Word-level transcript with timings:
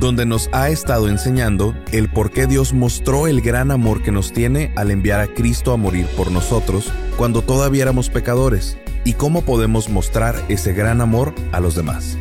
donde 0.00 0.26
nos 0.26 0.48
ha 0.52 0.68
estado 0.68 1.08
enseñando 1.08 1.74
el 1.92 2.08
por 2.08 2.30
qué 2.30 2.46
Dios 2.46 2.72
mostró 2.72 3.26
el 3.26 3.40
gran 3.40 3.70
amor 3.70 4.02
que 4.02 4.12
nos 4.12 4.32
tiene 4.32 4.72
al 4.76 4.90
enviar 4.90 5.20
a 5.20 5.28
Cristo 5.28 5.72
a 5.72 5.76
morir 5.76 6.06
por 6.16 6.30
nosotros 6.30 6.92
cuando 7.16 7.42
todavía 7.42 7.82
éramos 7.82 8.10
pecadores 8.10 8.78
y 9.04 9.14
cómo 9.14 9.42
podemos 9.42 9.88
mostrar 9.88 10.34
ese 10.48 10.72
gran 10.72 11.00
amor 11.00 11.34
a 11.52 11.60
los 11.60 11.74
demás. 11.74 12.18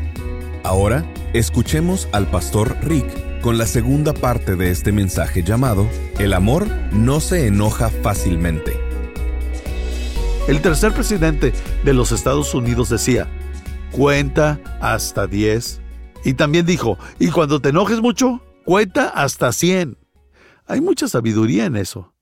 Ahora, 0.63 1.05
escuchemos 1.33 2.07
al 2.11 2.27
pastor 2.27 2.77
Rick 2.81 3.41
con 3.41 3.57
la 3.57 3.65
segunda 3.65 4.13
parte 4.13 4.55
de 4.55 4.71
este 4.71 4.91
mensaje 4.91 5.43
llamado 5.43 5.87
El 6.19 6.33
amor 6.33 6.67
no 6.93 7.19
se 7.19 7.47
enoja 7.47 7.89
fácilmente. 7.89 8.79
El 10.47 10.61
tercer 10.61 10.93
presidente 10.93 11.53
de 11.83 11.93
los 11.93 12.11
Estados 12.11 12.53
Unidos 12.53 12.89
decía, 12.89 13.27
cuenta 13.91 14.59
hasta 14.81 15.27
10 15.27 15.82
y 16.23 16.33
también 16.33 16.65
dijo, 16.65 16.97
y 17.19 17.29
cuando 17.29 17.59
te 17.59 17.69
enojes 17.69 18.01
mucho, 18.01 18.41
cuenta 18.65 19.09
hasta 19.09 19.51
100. 19.51 19.97
Hay 20.65 20.81
mucha 20.81 21.07
sabiduría 21.07 21.65
en 21.65 21.75
eso. 21.75 22.13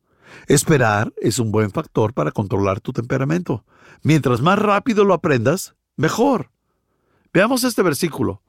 Esperar 0.47 1.13
es 1.17 1.39
un 1.39 1.51
buen 1.51 1.71
factor 1.71 2.13
para 2.13 2.31
controlar 2.31 2.79
tu 2.79 2.93
temperamento. 2.93 3.63
Mientras 4.01 4.41
más 4.41 4.57
rápido 4.57 5.05
lo 5.05 5.13
aprendas, 5.13 5.75
mejor. 5.95 6.49
Veamos 7.33 7.63
este 7.63 7.83
versículo. 7.83 8.41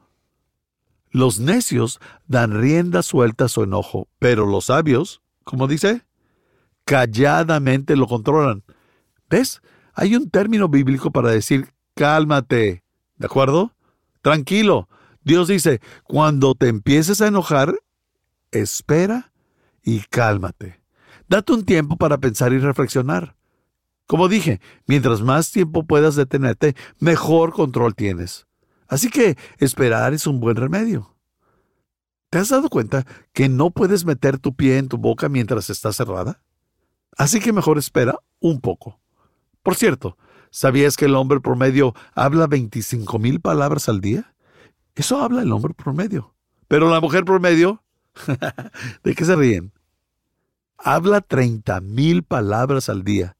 Los 1.10 1.38
necios 1.38 2.00
dan 2.26 2.58
rienda 2.58 3.02
suelta 3.02 3.44
a 3.44 3.48
su 3.48 3.62
enojo, 3.62 4.08
pero 4.18 4.46
los 4.46 4.66
sabios, 4.66 5.20
como 5.44 5.68
dice, 5.68 6.06
calladamente 6.86 7.96
lo 7.96 8.06
controlan. 8.06 8.64
¿Ves? 9.28 9.60
Hay 9.94 10.16
un 10.16 10.30
término 10.30 10.68
bíblico 10.68 11.10
para 11.10 11.30
decir 11.30 11.74
cálmate. 11.94 12.82
¿De 13.16 13.26
acuerdo? 13.26 13.72
Tranquilo. 14.22 14.88
Dios 15.24 15.48
dice, 15.48 15.80
cuando 16.04 16.54
te 16.54 16.68
empieces 16.68 17.20
a 17.20 17.28
enojar, 17.28 17.74
espera 18.50 19.32
y 19.82 20.00
cálmate. 20.00 20.80
Date 21.28 21.52
un 21.52 21.64
tiempo 21.64 21.96
para 21.96 22.18
pensar 22.18 22.52
y 22.52 22.58
reflexionar. 22.58 23.36
Como 24.06 24.28
dije, 24.28 24.60
mientras 24.86 25.22
más 25.22 25.52
tiempo 25.52 25.86
puedas 25.86 26.16
detenerte, 26.16 26.76
mejor 26.98 27.52
control 27.52 27.94
tienes. 27.94 28.46
Así 28.88 29.08
que 29.08 29.38
esperar 29.58 30.12
es 30.12 30.26
un 30.26 30.40
buen 30.40 30.56
remedio. 30.56 31.16
¿Te 32.28 32.38
has 32.38 32.48
dado 32.48 32.68
cuenta 32.68 33.06
que 33.32 33.48
no 33.48 33.70
puedes 33.70 34.04
meter 34.04 34.38
tu 34.38 34.54
pie 34.54 34.78
en 34.78 34.88
tu 34.88 34.98
boca 34.98 35.28
mientras 35.28 35.70
está 35.70 35.92
cerrada? 35.92 36.42
Así 37.16 37.40
que 37.40 37.52
mejor 37.52 37.78
espera 37.78 38.18
un 38.40 38.60
poco. 38.60 39.00
Por 39.62 39.76
cierto, 39.76 40.16
¿sabías 40.50 40.96
que 40.96 41.04
el 41.04 41.14
hombre 41.14 41.40
promedio 41.40 41.94
habla 42.14 42.46
25 42.46 43.18
mil 43.18 43.40
palabras 43.40 43.88
al 43.88 44.00
día? 44.00 44.34
Eso 44.94 45.22
habla 45.22 45.42
el 45.42 45.52
hombre 45.52 45.74
promedio. 45.74 46.34
Pero 46.68 46.90
la 46.90 47.00
mujer 47.00 47.24
promedio, 47.24 47.82
¿de 49.04 49.14
qué 49.14 49.24
se 49.24 49.36
ríen? 49.36 49.72
Habla 50.78 51.20
30 51.20 51.80
mil 51.80 52.22
palabras 52.22 52.88
al 52.88 53.04
día. 53.04 53.36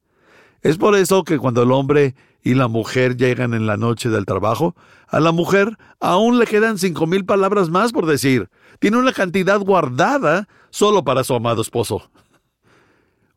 Es 0.61 0.79
por 0.79 0.95
eso 0.95 1.25
que 1.25 1.39
cuando 1.39 1.63
el 1.63 1.73
hombre 1.73 2.15
y 2.43 2.55
la 2.55 2.69
mujer 2.69 3.17
llegan 3.17 3.55
en 3.55 3.67
la 3.67 3.77
noche 3.77 4.09
del 4.09 4.27
trabajo, 4.27 4.75
a 5.09 5.21
la 5.21 5.33
mujer 5.33 5.77
aún 6.01 6.39
le 6.39 6.47
quedan 6.47 6.79
cinco 6.79 7.07
mil 7.07 7.25
palabras 7.25 7.69
más 7.69 7.93
por 7.93 8.07
decir. 8.07 8.49
Tiene 8.79 8.99
una 8.99 9.13
cantidad 9.13 9.61
guardada 9.61 10.49
solo 10.71 11.05
para 11.05 11.25
su 11.25 11.35
amado 11.35 11.63
esposo. 11.63 12.11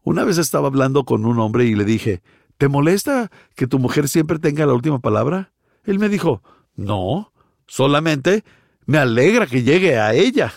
Una 0.03 0.23
vez 0.23 0.37
estaba 0.37 0.67
hablando 0.67 1.03
con 1.03 1.25
un 1.25 1.39
hombre 1.39 1.65
y 1.65 1.75
le 1.75 1.83
dije, 1.83 2.21
¿te 2.57 2.67
molesta 2.67 3.31
que 3.55 3.67
tu 3.67 3.79
mujer 3.79 4.07
siempre 4.07 4.39
tenga 4.39 4.65
la 4.65 4.73
última 4.73 4.99
palabra? 4.99 5.51
Él 5.83 5.99
me 5.99 6.09
dijo, 6.09 6.41
no, 6.75 7.31
Solamente 7.67 8.43
me 8.85 8.97
alegra 8.97 9.47
que 9.47 9.63
llegue 9.63 9.97
a 9.97 10.13
ella. 10.13 10.53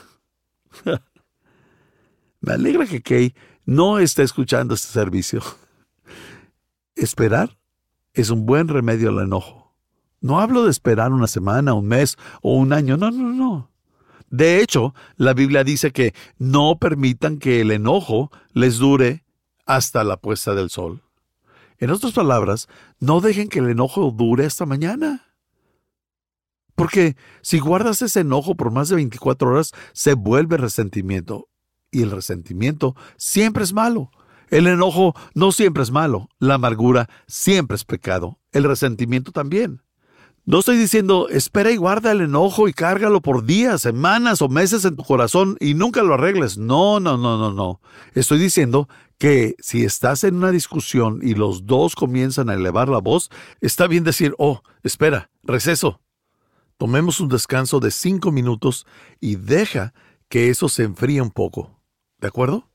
me 2.41 2.53
alegra 2.53 2.87
que 2.87 3.03
Kay 3.03 3.35
no 3.65 3.99
esté 3.99 4.23
escuchando 4.23 4.75
este 4.75 4.89
servicio. 4.89 5.43
Esperar 6.95 7.59
es 8.13 8.31
un 8.31 8.47
buen 8.47 8.69
remedio 8.69 9.11
al 9.11 9.25
enojo. 9.25 9.75
No 10.21 10.41
hablo 10.41 10.65
de 10.65 10.71
esperar 10.71 11.13
una 11.13 11.29
semana, 11.29 11.75
un 11.75 11.87
mes 11.87 12.17
o 12.43 12.55
un 12.55 12.73
año. 12.73 12.97
No, 12.97 13.11
no, 13.13 13.33
no. 13.33 13.71
De 14.31 14.61
hecho, 14.61 14.95
la 15.17 15.33
Biblia 15.33 15.65
dice 15.65 15.93
que 15.93 16.13
no 16.39 16.79
permitan 16.79 17.39
que 17.39 17.61
el 17.61 17.71
enojo 17.71 18.31
les 18.53 18.79
dure 18.79 19.25
hasta 19.65 20.03
la 20.03 20.17
puesta 20.17 20.55
del 20.55 20.71
sol. 20.71 21.03
En 21.79 21.91
otras 21.91 22.13
palabras, 22.13 22.69
no 22.99 23.21
dejen 23.21 23.49
que 23.49 23.61
el 23.61 23.71
enojo 23.71 24.11
dure 24.11 24.45
hasta 24.45 24.67
mañana. 24.67 25.28
Porque 26.78 27.16
si 27.43 27.59
guardas 27.59 28.03
ese 28.03 28.21
enojo 28.21 28.55
por 28.55 28.71
más 28.71 28.89
de 28.89 28.94
24 28.94 29.50
horas, 29.50 29.72
se 29.93 30.15
vuelve 30.15 30.56
resentimiento. 30.56 31.49
Y 31.91 32.03
el 32.03 32.12
resentimiento 32.12 32.94
siempre 33.16 33.65
es 33.65 33.72
malo. 33.72 34.12
El 34.49 34.69
enojo 34.69 35.12
no 35.34 35.50
siempre 35.50 35.83
es 35.83 35.91
malo. 35.91 36.28
La 36.38 36.55
amargura 36.55 37.11
siempre 37.27 37.75
es 37.75 37.84
pecado. 37.84 38.38
El 38.53 38.62
resentimiento 38.62 39.33
también. 39.33 39.83
No 40.44 40.61
estoy 40.61 40.77
diciendo, 40.77 41.28
espera 41.28 41.72
y 41.72 41.77
guarda 41.77 42.12
el 42.12 42.21
enojo 42.21 42.69
y 42.69 42.72
cárgalo 42.72 43.21
por 43.22 43.44
días, 43.44 43.81
semanas 43.81 44.41
o 44.41 44.49
meses 44.49 44.84
en 44.84 44.94
tu 44.94 45.03
corazón 45.03 45.56
y 45.59 45.75
nunca 45.75 46.05
lo 46.05 46.15
arregles. 46.15 46.59
No, 46.59 47.00
no, 47.00 47.19
no, 47.19 47.38
no, 47.38 47.53
no. 47.53 47.81
Estoy 48.15 48.38
diciendo 48.38 48.88
que 49.19 49.56
si 49.59 49.84
estás 49.84 50.22
en 50.22 50.37
una 50.37 50.53
discusión 50.53 51.19
y 51.22 51.34
los 51.34 51.67
dos 51.67 51.97
comienzan 51.97 52.50
a 52.50 52.55
elevar 52.55 52.88
la 52.88 52.99
voz, 52.99 53.31
está 53.61 53.88
bien 53.88 54.05
decir, 54.05 54.37
oh, 54.38 54.62
espera, 54.84 55.28
receso, 55.43 56.00
Tomemos 56.78 57.19
un 57.19 57.28
descanso 57.28 57.81
de 57.81 57.91
cinco 57.91 58.31
minutos 58.31 58.87
y 59.21 59.34
deja 59.34 59.93
que 60.28 60.49
eso 60.49 60.69
se 60.69 60.84
enfríe 60.84 61.21
un 61.21 61.31
poco. 61.31 61.77
¿De 62.21 62.28
acuerdo? 62.28 62.69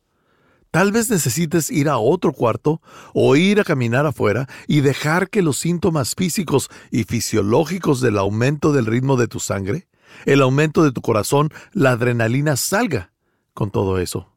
Tal 0.71 0.91
vez 0.91 1.09
necesites 1.09 1.71
ir 1.71 1.87
a 1.87 1.97
otro 1.97 2.33
cuarto 2.33 2.81
o 3.13 3.35
ir 3.37 3.61
a 3.61 3.63
caminar 3.63 4.05
afuera 4.05 4.49
y 4.67 4.81
dejar 4.81 5.29
que 5.29 5.41
los 5.41 5.57
síntomas 5.57 6.15
físicos 6.15 6.69
y 6.91 7.05
fisiológicos 7.05 8.01
del 8.01 8.17
aumento 8.17 8.73
del 8.73 8.87
ritmo 8.87 9.15
de 9.15 9.27
tu 9.27 9.39
sangre, 9.39 9.87
el 10.25 10.41
aumento 10.41 10.83
de 10.83 10.91
tu 10.91 11.01
corazón, 11.01 11.49
la 11.71 11.91
adrenalina 11.91 12.57
salga 12.57 13.13
con 13.53 13.71
todo 13.71 13.99
eso. 13.99 14.33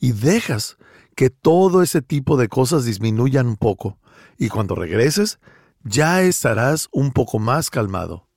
Y 0.00 0.12
dejas 0.12 0.76
que 1.14 1.30
todo 1.30 1.82
ese 1.82 2.02
tipo 2.02 2.36
de 2.36 2.48
cosas 2.48 2.84
disminuyan 2.84 3.46
un 3.46 3.56
poco. 3.56 3.98
Y 4.36 4.48
cuando 4.48 4.74
regreses, 4.74 5.38
ya 5.82 6.22
estarás 6.22 6.88
un 6.92 7.12
poco 7.12 7.38
más 7.38 7.70
calmado. 7.70 8.28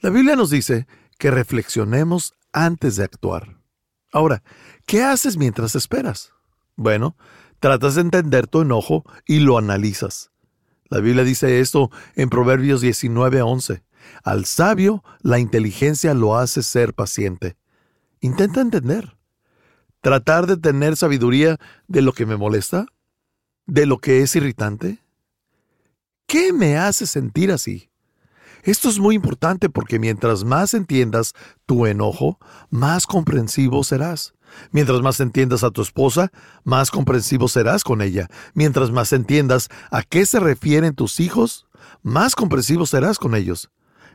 La 0.00 0.10
Biblia 0.10 0.36
nos 0.36 0.50
dice 0.50 0.86
que 1.18 1.32
reflexionemos 1.32 2.34
antes 2.52 2.96
de 2.96 3.04
actuar. 3.04 3.58
Ahora, 4.12 4.44
¿qué 4.86 5.02
haces 5.02 5.36
mientras 5.36 5.74
esperas? 5.74 6.32
Bueno, 6.76 7.16
tratas 7.58 7.96
de 7.96 8.02
entender 8.02 8.46
tu 8.46 8.60
enojo 8.60 9.04
y 9.26 9.40
lo 9.40 9.58
analizas. 9.58 10.30
La 10.88 11.00
Biblia 11.00 11.24
dice 11.24 11.58
esto 11.58 11.90
en 12.14 12.30
Proverbios 12.30 12.80
19:11. 12.80 13.82
Al 14.22 14.44
sabio 14.44 15.02
la 15.20 15.40
inteligencia 15.40 16.14
lo 16.14 16.38
hace 16.38 16.62
ser 16.62 16.94
paciente. 16.94 17.56
Intenta 18.20 18.60
entender. 18.60 19.16
Tratar 20.00 20.46
de 20.46 20.56
tener 20.56 20.96
sabiduría 20.96 21.58
de 21.88 22.02
lo 22.02 22.12
que 22.12 22.24
me 22.24 22.36
molesta, 22.36 22.86
de 23.66 23.84
lo 23.84 23.98
que 23.98 24.22
es 24.22 24.36
irritante. 24.36 24.98
¿Qué 26.26 26.52
me 26.52 26.78
hace 26.78 27.06
sentir 27.06 27.50
así? 27.50 27.90
Esto 28.62 28.88
es 28.88 28.98
muy 28.98 29.14
importante 29.14 29.68
porque 29.68 29.98
mientras 29.98 30.44
más 30.44 30.74
entiendas 30.74 31.34
tu 31.66 31.86
enojo, 31.86 32.38
más 32.70 33.06
comprensivo 33.06 33.84
serás. 33.84 34.34
Mientras 34.72 35.00
más 35.02 35.20
entiendas 35.20 35.62
a 35.62 35.70
tu 35.70 35.82
esposa, 35.82 36.32
más 36.64 36.90
comprensivo 36.90 37.48
serás 37.48 37.84
con 37.84 38.02
ella. 38.02 38.28
Mientras 38.54 38.90
más 38.90 39.12
entiendas 39.12 39.68
a 39.90 40.02
qué 40.02 40.26
se 40.26 40.40
refieren 40.40 40.94
tus 40.94 41.20
hijos, 41.20 41.66
más 42.02 42.34
comprensivo 42.34 42.86
serás 42.86 43.18
con 43.18 43.34
ellos. 43.34 43.70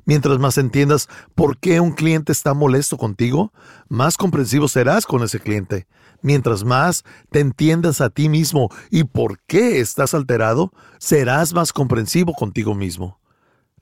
Mientras 0.05 0.37
más 0.39 0.57
entiendas 0.57 1.07
por 1.33 1.57
qué 1.57 1.79
un 1.79 1.93
cliente 1.93 2.33
está 2.33 2.53
molesto 2.53 2.97
contigo, 2.97 3.53
más 3.87 4.17
comprensivo 4.17 4.67
serás 4.67 5.05
con 5.05 5.23
ese 5.23 5.39
cliente. 5.39 5.87
Mientras 6.21 6.63
más 6.63 7.03
te 7.31 7.39
entiendas 7.39 8.01
a 8.01 8.09
ti 8.09 8.27
mismo 8.27 8.69
y 8.89 9.05
por 9.05 9.39
qué 9.47 9.79
estás 9.79 10.13
alterado, 10.13 10.73
serás 10.99 11.53
más 11.53 11.71
comprensivo 11.71 12.33
contigo 12.33 12.75
mismo. 12.75 13.22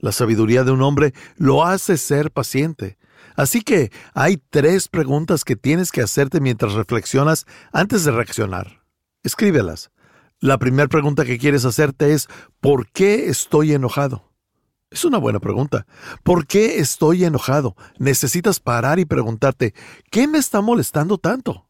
La 0.02 0.10
sabiduría 0.10 0.64
de 0.64 0.72
un 0.72 0.82
hombre 0.82 1.14
lo 1.36 1.64
hace 1.64 1.96
ser 1.96 2.32
paciente. 2.32 2.98
Así 3.36 3.62
que 3.62 3.92
hay 4.14 4.36
tres 4.36 4.88
preguntas 4.88 5.44
que 5.44 5.54
tienes 5.54 5.92
que 5.92 6.02
hacerte 6.02 6.40
mientras 6.40 6.72
reflexionas 6.72 7.46
antes 7.72 8.02
de 8.04 8.10
reaccionar. 8.10 8.82
Escríbelas. 9.22 9.92
La 10.40 10.58
primera 10.58 10.88
pregunta 10.88 11.24
que 11.24 11.38
quieres 11.38 11.64
hacerte 11.64 12.14
es, 12.14 12.28
¿por 12.60 12.90
qué 12.90 13.28
estoy 13.28 13.74
enojado? 13.74 14.32
Es 14.90 15.04
una 15.04 15.18
buena 15.18 15.38
pregunta. 15.38 15.86
¿Por 16.24 16.48
qué 16.48 16.80
estoy 16.80 17.24
enojado? 17.24 17.76
Necesitas 17.98 18.58
parar 18.58 18.98
y 18.98 19.04
preguntarte, 19.04 19.72
¿qué 20.10 20.26
me 20.26 20.38
está 20.38 20.60
molestando 20.60 21.16
tanto? 21.16 21.68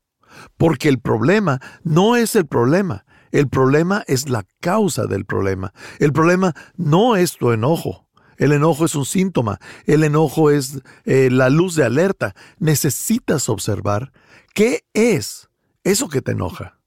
Porque 0.57 0.89
el 0.89 1.01
problema 1.01 1.61
no 1.85 2.17
es 2.17 2.35
el 2.35 2.47
problema, 2.47 3.05
el 3.31 3.49
problema 3.49 4.05
es 4.07 4.31
la 4.31 4.47
causa 4.61 5.05
del 5.05 5.27
problema. 5.27 5.75
El 5.99 6.15
problema 6.15 6.55
no 6.77 7.15
es 7.15 7.37
tu 7.37 7.53
enojo. 7.53 8.09
El 8.43 8.51
enojo 8.51 8.85
es 8.85 8.97
un 8.97 9.05
síntoma. 9.05 9.61
El 9.87 10.03
enojo 10.03 10.51
es 10.51 10.81
eh, 11.05 11.31
la 11.31 11.49
luz 11.49 11.77
de 11.77 11.85
alerta. 11.85 12.35
Necesitas 12.59 13.49
observar 13.49 14.13
qué 14.53 14.85
es 14.95 15.49
eso 15.85 16.09
que 16.09 16.23
te 16.23 16.33
enoja. 16.33 16.81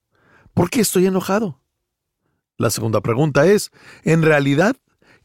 ¿Por 0.54 0.70
qué 0.70 0.82
estoy 0.82 1.06
enojado? 1.06 1.62
La 2.58 2.70
segunda 2.70 3.00
pregunta 3.00 3.46
es, 3.46 3.72
en 4.04 4.22
realidad, 4.22 4.76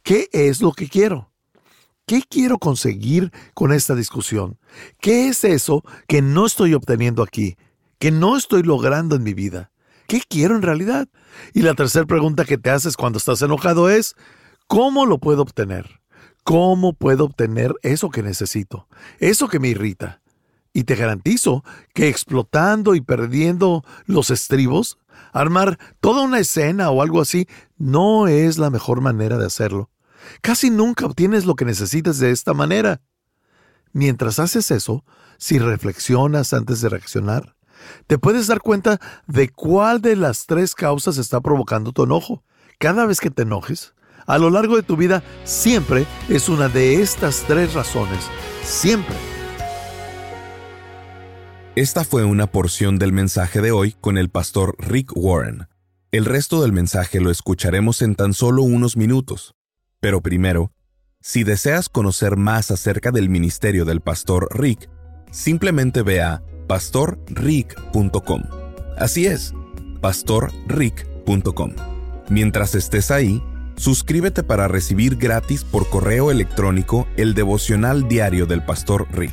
¿qué 0.04 0.28
es 0.30 0.60
lo 0.60 0.70
que 0.70 0.88
quiero? 0.88 1.32
¿Qué 2.06 2.22
quiero 2.22 2.58
conseguir 2.58 3.32
con 3.52 3.72
esta 3.72 3.96
discusión? 3.96 4.56
¿Qué 5.00 5.26
es 5.26 5.42
eso 5.42 5.82
que 6.06 6.22
no 6.22 6.46
estoy 6.46 6.74
obteniendo 6.74 7.24
aquí? 7.24 7.56
¿Que 7.98 8.12
no 8.12 8.36
estoy 8.36 8.62
logrando 8.62 9.16
en 9.16 9.24
mi 9.24 9.34
vida? 9.34 9.72
¿Qué 10.06 10.22
quiero 10.28 10.54
en 10.54 10.62
realidad? 10.62 11.08
Y 11.54 11.62
la 11.62 11.74
tercera 11.74 12.06
pregunta 12.06 12.44
que 12.44 12.56
te 12.56 12.70
haces 12.70 12.96
cuando 12.96 13.18
estás 13.18 13.42
enojado 13.42 13.90
es, 13.90 14.14
¿cómo 14.68 15.06
lo 15.06 15.18
puedo 15.18 15.42
obtener? 15.42 15.99
¿Cómo 16.44 16.92
puedo 16.94 17.24
obtener 17.24 17.74
eso 17.82 18.10
que 18.10 18.22
necesito? 18.22 18.88
Eso 19.18 19.48
que 19.48 19.60
me 19.60 19.68
irrita. 19.68 20.20
Y 20.72 20.84
te 20.84 20.94
garantizo 20.94 21.64
que 21.94 22.08
explotando 22.08 22.94
y 22.94 23.00
perdiendo 23.00 23.84
los 24.06 24.30
estribos, 24.30 24.98
armar 25.32 25.78
toda 26.00 26.22
una 26.22 26.38
escena 26.38 26.90
o 26.90 27.02
algo 27.02 27.20
así, 27.20 27.48
no 27.76 28.28
es 28.28 28.58
la 28.58 28.70
mejor 28.70 29.00
manera 29.00 29.36
de 29.36 29.46
hacerlo. 29.46 29.90
Casi 30.42 30.70
nunca 30.70 31.06
obtienes 31.06 31.44
lo 31.44 31.54
que 31.56 31.64
necesitas 31.64 32.18
de 32.18 32.30
esta 32.30 32.54
manera. 32.54 33.00
Mientras 33.92 34.38
haces 34.38 34.70
eso, 34.70 35.04
si 35.38 35.58
reflexionas 35.58 36.52
antes 36.52 36.80
de 36.80 36.88
reaccionar, 36.88 37.56
te 38.06 38.18
puedes 38.18 38.46
dar 38.46 38.60
cuenta 38.60 39.00
de 39.26 39.48
cuál 39.48 40.00
de 40.00 40.14
las 40.14 40.46
tres 40.46 40.74
causas 40.74 41.18
está 41.18 41.40
provocando 41.40 41.92
tu 41.92 42.04
enojo. 42.04 42.44
Cada 42.78 43.06
vez 43.06 43.20
que 43.20 43.30
te 43.30 43.42
enojes, 43.42 43.94
a 44.26 44.38
lo 44.38 44.50
largo 44.50 44.76
de 44.76 44.82
tu 44.82 44.96
vida, 44.96 45.22
siempre 45.44 46.06
es 46.28 46.48
una 46.48 46.68
de 46.68 47.02
estas 47.02 47.44
tres 47.46 47.74
razones. 47.74 48.24
Siempre. 48.62 49.16
Esta 51.76 52.04
fue 52.04 52.24
una 52.24 52.46
porción 52.46 52.98
del 52.98 53.12
mensaje 53.12 53.60
de 53.60 53.70
hoy 53.70 53.94
con 54.00 54.18
el 54.18 54.28
pastor 54.28 54.74
Rick 54.78 55.12
Warren. 55.14 55.68
El 56.12 56.24
resto 56.24 56.60
del 56.62 56.72
mensaje 56.72 57.20
lo 57.20 57.30
escucharemos 57.30 58.02
en 58.02 58.16
tan 58.16 58.34
solo 58.34 58.62
unos 58.62 58.96
minutos. 58.96 59.54
Pero 60.00 60.20
primero, 60.20 60.72
si 61.20 61.44
deseas 61.44 61.88
conocer 61.88 62.36
más 62.36 62.70
acerca 62.70 63.12
del 63.12 63.28
ministerio 63.28 63.84
del 63.84 64.00
pastor 64.00 64.48
Rick, 64.52 64.90
simplemente 65.30 66.02
ve 66.02 66.22
a 66.22 66.42
pastorrick.com. 66.66 68.42
Así 68.98 69.26
es, 69.26 69.54
pastorrick.com. 70.00 71.72
Mientras 72.28 72.74
estés 72.74 73.10
ahí, 73.10 73.42
suscríbete 73.80 74.42
para 74.42 74.68
recibir 74.68 75.16
gratis 75.16 75.64
por 75.64 75.88
correo 75.88 76.30
electrónico 76.30 77.08
el 77.16 77.32
devocional 77.32 78.08
diario 78.08 78.44
del 78.44 78.62
pastor 78.62 79.08
Rick. 79.10 79.32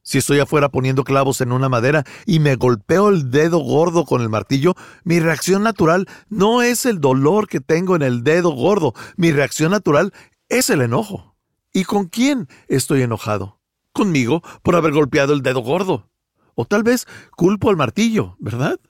Si 0.00 0.18
estoy 0.18 0.38
afuera 0.38 0.70
poniendo 0.70 1.04
clavos 1.04 1.40
en 1.42 1.52
una 1.52 1.68
madera 1.68 2.04
y 2.24 2.38
me 2.38 2.54
golpeo 2.54 3.10
el 3.10 3.30
dedo 3.30 3.58
gordo 3.58 4.06
con 4.06 4.22
el 4.22 4.30
martillo, 4.30 4.74
mi 5.04 5.20
reacción 5.20 5.64
natural 5.64 6.06
no 6.30 6.62
es 6.62 6.86
el 6.86 7.00
dolor 7.00 7.46
que 7.46 7.60
tengo 7.60 7.94
en 7.94 8.02
el 8.02 8.22
dedo 8.22 8.52
gordo, 8.52 8.94
mi 9.16 9.32
reacción 9.32 9.72
natural 9.72 10.14
es 10.48 10.70
el 10.70 10.80
enojo. 10.80 11.36
¿Y 11.72 11.84
con 11.84 12.06
quién 12.06 12.48
estoy 12.68 13.02
enojado? 13.02 13.60
Conmigo 13.92 14.42
por 14.62 14.76
haber 14.76 14.92
golpeado 14.92 15.32
el 15.32 15.42
dedo 15.42 15.60
gordo. 15.60 16.10
O 16.54 16.64
tal 16.64 16.82
vez 16.82 17.06
culpo 17.36 17.70
al 17.70 17.76
martillo, 17.76 18.36
¿verdad? 18.38 18.80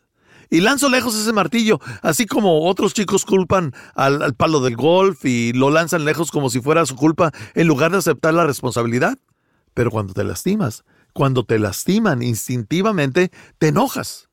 Y 0.49 0.61
lanzo 0.61 0.89
lejos 0.89 1.17
ese 1.17 1.33
martillo, 1.33 1.81
así 2.03 2.27
como 2.27 2.69
otros 2.69 2.95
chicos 2.95 3.25
culpan 3.25 3.75
al, 3.97 4.23
al 4.23 4.35
palo 4.35 4.61
del 4.61 4.77
golf 4.77 5.25
y 5.25 5.53
lo 5.53 5.71
lanzan 5.71 6.05
lejos 6.05 6.31
como 6.31 6.51
si 6.51 6.61
fuera 6.61 6.87
su 6.87 6.95
culpa 6.95 7.33
en 7.55 7.67
lugar 7.67 7.91
de 7.91 7.99
aceptar 7.99 8.35
la 8.35 8.47
responsabilidad. 8.47 9.19
Pero 9.75 9.91
cuando 9.91 10.15
te 10.15 10.23
lastimas, 10.23 10.85
cuando 11.13 11.45
te 11.45 11.59
lastiman 11.59 12.23
instintivamente, 12.23 13.33
te 13.59 13.69
enojas. 13.69 14.29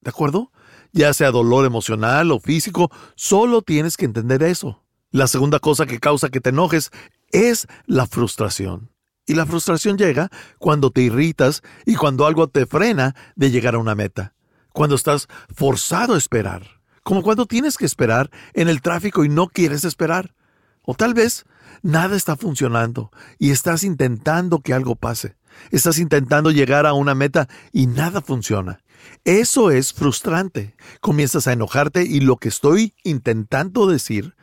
¿De 0.00 0.10
acuerdo? 0.10 0.50
Ya 0.90 1.14
sea 1.14 1.30
dolor 1.30 1.64
emocional 1.64 2.32
o 2.32 2.40
físico, 2.40 2.90
solo 3.14 3.62
tienes 3.62 3.96
que 3.96 4.04
entender 4.04 4.42
eso. 4.42 4.81
La 5.12 5.26
segunda 5.26 5.58
cosa 5.58 5.84
que 5.84 6.00
causa 6.00 6.30
que 6.30 6.40
te 6.40 6.48
enojes 6.48 6.90
es 7.32 7.66
la 7.84 8.06
frustración. 8.06 8.90
Y 9.26 9.34
la 9.34 9.44
frustración 9.44 9.98
llega 9.98 10.30
cuando 10.58 10.90
te 10.90 11.02
irritas 11.02 11.62
y 11.84 11.96
cuando 11.96 12.26
algo 12.26 12.48
te 12.48 12.64
frena 12.64 13.14
de 13.36 13.50
llegar 13.50 13.74
a 13.74 13.78
una 13.78 13.94
meta. 13.94 14.34
Cuando 14.72 14.96
estás 14.96 15.28
forzado 15.54 16.14
a 16.14 16.18
esperar. 16.18 16.80
Como 17.02 17.22
cuando 17.22 17.44
tienes 17.44 17.76
que 17.76 17.84
esperar 17.84 18.30
en 18.54 18.70
el 18.70 18.80
tráfico 18.80 19.22
y 19.22 19.28
no 19.28 19.48
quieres 19.48 19.84
esperar. 19.84 20.34
O 20.80 20.94
tal 20.94 21.12
vez 21.12 21.44
nada 21.82 22.16
está 22.16 22.34
funcionando 22.34 23.10
y 23.38 23.50
estás 23.50 23.84
intentando 23.84 24.60
que 24.60 24.72
algo 24.72 24.96
pase. 24.96 25.36
Estás 25.70 25.98
intentando 25.98 26.50
llegar 26.50 26.86
a 26.86 26.94
una 26.94 27.14
meta 27.14 27.50
y 27.70 27.86
nada 27.86 28.22
funciona. 28.22 28.80
Eso 29.24 29.70
es 29.70 29.92
frustrante. 29.92 30.74
Comienzas 31.02 31.46
a 31.46 31.52
enojarte 31.52 32.02
y 32.02 32.20
lo 32.20 32.38
que 32.38 32.48
estoy 32.48 32.94
intentando 33.04 33.86
decir 33.86 34.34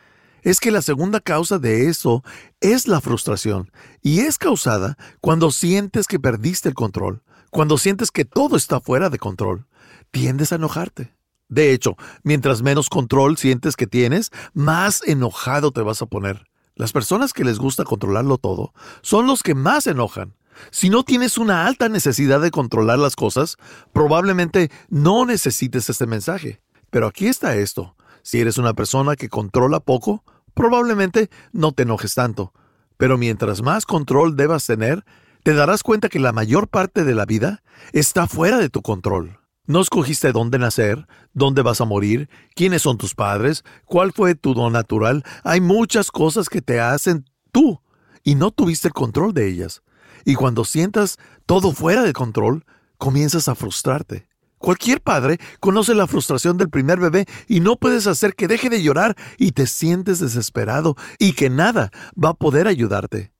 es 0.43 0.59
que 0.59 0.71
la 0.71 0.81
segunda 0.81 1.19
causa 1.19 1.59
de 1.59 1.87
eso 1.87 2.23
es 2.61 2.87
la 2.87 3.01
frustración 3.01 3.71
y 4.01 4.19
es 4.21 4.37
causada 4.37 4.97
cuando 5.21 5.51
sientes 5.51 6.07
que 6.07 6.19
perdiste 6.19 6.69
el 6.69 6.75
control, 6.75 7.23
cuando 7.49 7.77
sientes 7.77 8.11
que 8.11 8.25
todo 8.25 8.55
está 8.55 8.79
fuera 8.79 9.09
de 9.09 9.19
control. 9.19 9.67
Tiendes 10.11 10.51
a 10.51 10.55
enojarte. 10.55 11.13
De 11.49 11.73
hecho, 11.73 11.95
mientras 12.23 12.61
menos 12.61 12.89
control 12.89 13.37
sientes 13.37 13.75
que 13.75 13.87
tienes, 13.87 14.31
más 14.53 15.01
enojado 15.05 15.71
te 15.71 15.81
vas 15.81 16.01
a 16.01 16.05
poner. 16.05 16.45
Las 16.75 16.93
personas 16.93 17.33
que 17.33 17.43
les 17.43 17.59
gusta 17.59 17.83
controlarlo 17.83 18.37
todo 18.37 18.73
son 19.01 19.27
los 19.27 19.43
que 19.43 19.55
más 19.55 19.87
enojan. 19.87 20.35
Si 20.71 20.89
no 20.89 21.03
tienes 21.03 21.37
una 21.37 21.65
alta 21.65 21.89
necesidad 21.89 22.39
de 22.39 22.51
controlar 22.51 22.99
las 22.99 23.15
cosas, 23.15 23.57
probablemente 23.93 24.71
no 24.89 25.25
necesites 25.25 25.89
este 25.89 26.05
mensaje. 26.05 26.61
Pero 26.89 27.07
aquí 27.07 27.27
está 27.27 27.55
esto. 27.55 27.95
Si 28.29 28.39
eres 28.39 28.59
una 28.59 28.75
persona 28.75 29.15
que 29.15 29.27
controla 29.27 29.79
poco, 29.79 30.23
probablemente 30.53 31.31
no 31.51 31.71
te 31.71 31.81
enojes 31.81 32.13
tanto. 32.13 32.53
Pero 32.95 33.17
mientras 33.17 33.63
más 33.63 33.87
control 33.87 34.35
debas 34.35 34.67
tener, 34.67 35.03
te 35.41 35.55
darás 35.55 35.81
cuenta 35.81 36.09
que 36.09 36.19
la 36.19 36.31
mayor 36.31 36.67
parte 36.67 37.05
de 37.05 37.15
la 37.15 37.25
vida 37.25 37.63
está 37.91 38.27
fuera 38.27 38.59
de 38.59 38.69
tu 38.69 38.83
control. 38.83 39.39
No 39.65 39.81
escogiste 39.81 40.31
dónde 40.31 40.59
nacer, 40.59 41.07
dónde 41.33 41.63
vas 41.63 41.81
a 41.81 41.85
morir, 41.85 42.29
quiénes 42.53 42.83
son 42.83 42.99
tus 42.99 43.15
padres, 43.15 43.63
cuál 43.85 44.13
fue 44.13 44.35
tu 44.35 44.53
don 44.53 44.73
natural. 44.73 45.23
Hay 45.43 45.59
muchas 45.59 46.11
cosas 46.11 46.49
que 46.49 46.61
te 46.61 46.79
hacen 46.79 47.25
tú 47.51 47.81
y 48.23 48.35
no 48.35 48.51
tuviste 48.51 48.89
el 48.89 48.93
control 48.93 49.33
de 49.33 49.47
ellas. 49.47 49.81
Y 50.23 50.35
cuando 50.35 50.65
sientas 50.65 51.17
todo 51.47 51.71
fuera 51.71 52.03
de 52.03 52.13
control, 52.13 52.63
comienzas 52.99 53.47
a 53.47 53.55
frustrarte. 53.55 54.28
Cualquier 54.59 54.99
padre 54.99 55.39
conoce 55.61 55.95
la 55.95 56.05
frustración 56.05 56.57
del 56.57 56.69
primer 56.69 56.99
bebé 56.99 57.25
y 57.47 57.61
no 57.61 57.77
puedes 57.77 58.07
hacer 58.07 58.35
que 58.35 58.49
deje 58.49 58.69
de 58.69 58.83
llorar 58.83 59.15
y 59.37 59.53
te 59.53 59.65
sientes 59.65 60.19
desesperado 60.19 60.95
y 61.17 61.31
que 61.31 61.49
nada 61.49 61.91
va 62.21 62.29
a 62.29 62.33
poder 62.33 62.67
ayudarte. 62.67 63.31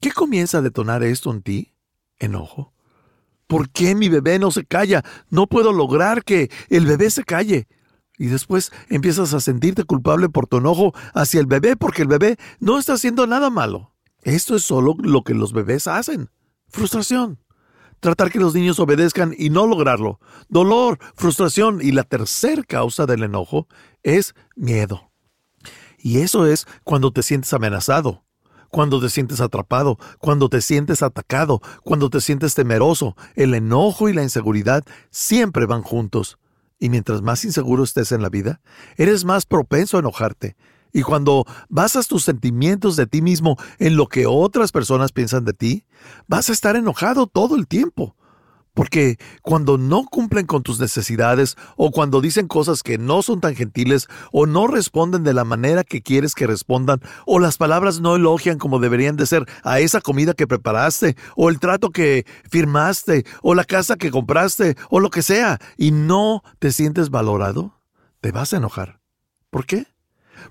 ¿Qué 0.00 0.12
comienza 0.12 0.58
a 0.58 0.62
detonar 0.62 1.02
esto 1.02 1.32
en 1.32 1.42
ti? 1.42 1.74
Enojo. 2.20 2.72
¿Por 3.48 3.68
qué 3.70 3.96
mi 3.96 4.08
bebé 4.08 4.38
no 4.38 4.52
se 4.52 4.64
calla? 4.64 5.04
No 5.28 5.48
puedo 5.48 5.72
lograr 5.72 6.22
que 6.22 6.50
el 6.68 6.86
bebé 6.86 7.10
se 7.10 7.24
calle. 7.24 7.66
Y 8.16 8.26
después 8.26 8.70
empiezas 8.88 9.34
a 9.34 9.40
sentirte 9.40 9.82
culpable 9.82 10.28
por 10.28 10.46
tu 10.46 10.58
enojo 10.58 10.94
hacia 11.14 11.40
el 11.40 11.46
bebé 11.46 11.74
porque 11.74 12.02
el 12.02 12.08
bebé 12.08 12.36
no 12.60 12.78
está 12.78 12.92
haciendo 12.92 13.26
nada 13.26 13.50
malo. 13.50 13.92
Esto 14.22 14.54
es 14.54 14.62
solo 14.62 14.94
lo 15.00 15.24
que 15.24 15.34
los 15.34 15.52
bebés 15.52 15.88
hacen. 15.88 16.30
Frustración 16.68 17.40
tratar 18.00 18.30
que 18.30 18.40
los 18.40 18.54
niños 18.54 18.80
obedezcan 18.80 19.34
y 19.36 19.50
no 19.50 19.66
lograrlo, 19.66 20.18
dolor, 20.48 20.98
frustración 21.14 21.80
y 21.82 21.92
la 21.92 22.02
tercera 22.02 22.62
causa 22.64 23.06
del 23.06 23.22
enojo 23.22 23.68
es 24.02 24.34
miedo. 24.56 25.10
Y 25.98 26.18
eso 26.18 26.46
es 26.46 26.66
cuando 26.82 27.12
te 27.12 27.22
sientes 27.22 27.52
amenazado, 27.52 28.24
cuando 28.70 29.00
te 29.00 29.10
sientes 29.10 29.40
atrapado, 29.40 29.98
cuando 30.18 30.48
te 30.48 30.62
sientes 30.62 31.02
atacado, 31.02 31.60
cuando 31.82 32.08
te 32.08 32.20
sientes 32.20 32.54
temeroso. 32.54 33.16
El 33.34 33.54
enojo 33.54 34.08
y 34.08 34.14
la 34.14 34.22
inseguridad 34.22 34.84
siempre 35.10 35.66
van 35.66 35.82
juntos. 35.82 36.38
Y 36.78 36.88
mientras 36.88 37.20
más 37.20 37.44
inseguro 37.44 37.84
estés 37.84 38.12
en 38.12 38.22
la 38.22 38.30
vida, 38.30 38.62
eres 38.96 39.26
más 39.26 39.44
propenso 39.44 39.98
a 39.98 40.00
enojarte, 40.00 40.56
y 40.92 41.02
cuando 41.02 41.44
basas 41.68 42.08
tus 42.08 42.24
sentimientos 42.24 42.96
de 42.96 43.06
ti 43.06 43.22
mismo 43.22 43.56
en 43.78 43.96
lo 43.96 44.06
que 44.06 44.26
otras 44.26 44.72
personas 44.72 45.12
piensan 45.12 45.44
de 45.44 45.52
ti, 45.52 45.84
vas 46.26 46.48
a 46.48 46.52
estar 46.52 46.76
enojado 46.76 47.26
todo 47.26 47.56
el 47.56 47.66
tiempo. 47.66 48.16
Porque 48.72 49.18
cuando 49.42 49.78
no 49.78 50.04
cumplen 50.04 50.46
con 50.46 50.62
tus 50.62 50.78
necesidades 50.78 51.56
o 51.76 51.90
cuando 51.90 52.20
dicen 52.20 52.46
cosas 52.46 52.82
que 52.82 52.98
no 52.98 53.20
son 53.22 53.40
tan 53.40 53.56
gentiles 53.56 54.06
o 54.32 54.46
no 54.46 54.68
responden 54.68 55.24
de 55.24 55.34
la 55.34 55.44
manera 55.44 55.82
que 55.82 56.02
quieres 56.02 56.34
que 56.34 56.46
respondan 56.46 57.00
o 57.26 57.40
las 57.40 57.56
palabras 57.56 58.00
no 58.00 58.14
elogian 58.14 58.58
como 58.58 58.78
deberían 58.78 59.16
de 59.16 59.26
ser 59.26 59.44
a 59.64 59.80
esa 59.80 60.00
comida 60.00 60.34
que 60.34 60.46
preparaste 60.46 61.16
o 61.36 61.50
el 61.50 61.58
trato 61.58 61.90
que 61.90 62.24
firmaste 62.48 63.26
o 63.42 63.54
la 63.54 63.64
casa 63.64 63.96
que 63.96 64.12
compraste 64.12 64.76
o 64.88 65.00
lo 65.00 65.10
que 65.10 65.22
sea 65.22 65.58
y 65.76 65.90
no 65.90 66.42
te 66.60 66.70
sientes 66.70 67.10
valorado, 67.10 67.80
te 68.20 68.30
vas 68.30 68.52
a 68.52 68.58
enojar. 68.58 69.00
¿Por 69.50 69.66
qué? 69.66 69.86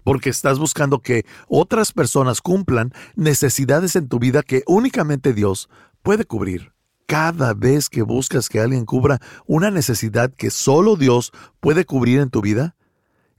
Porque 0.03 0.29
estás 0.29 0.59
buscando 0.59 0.99
que 0.99 1.25
otras 1.47 1.91
personas 1.91 2.41
cumplan 2.41 2.93
necesidades 3.15 3.95
en 3.95 4.07
tu 4.07 4.19
vida 4.19 4.43
que 4.43 4.63
únicamente 4.67 5.33
Dios 5.33 5.69
puede 6.01 6.25
cubrir. 6.25 6.73
Cada 7.05 7.53
vez 7.53 7.89
que 7.89 8.03
buscas 8.03 8.49
que 8.49 8.59
alguien 8.59 8.85
cubra 8.85 9.19
una 9.47 9.71
necesidad 9.71 10.31
que 10.31 10.51
solo 10.51 10.95
Dios 10.95 11.31
puede 11.59 11.85
cubrir 11.85 12.19
en 12.19 12.29
tu 12.29 12.41
vida, 12.41 12.75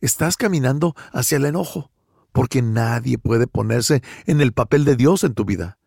estás 0.00 0.36
caminando 0.36 0.96
hacia 1.12 1.36
el 1.36 1.44
enojo, 1.44 1.90
porque 2.32 2.62
nadie 2.62 3.18
puede 3.18 3.46
ponerse 3.46 4.02
en 4.26 4.40
el 4.40 4.52
papel 4.52 4.84
de 4.84 4.96
Dios 4.96 5.22
en 5.24 5.34
tu 5.34 5.44
vida. 5.44 5.78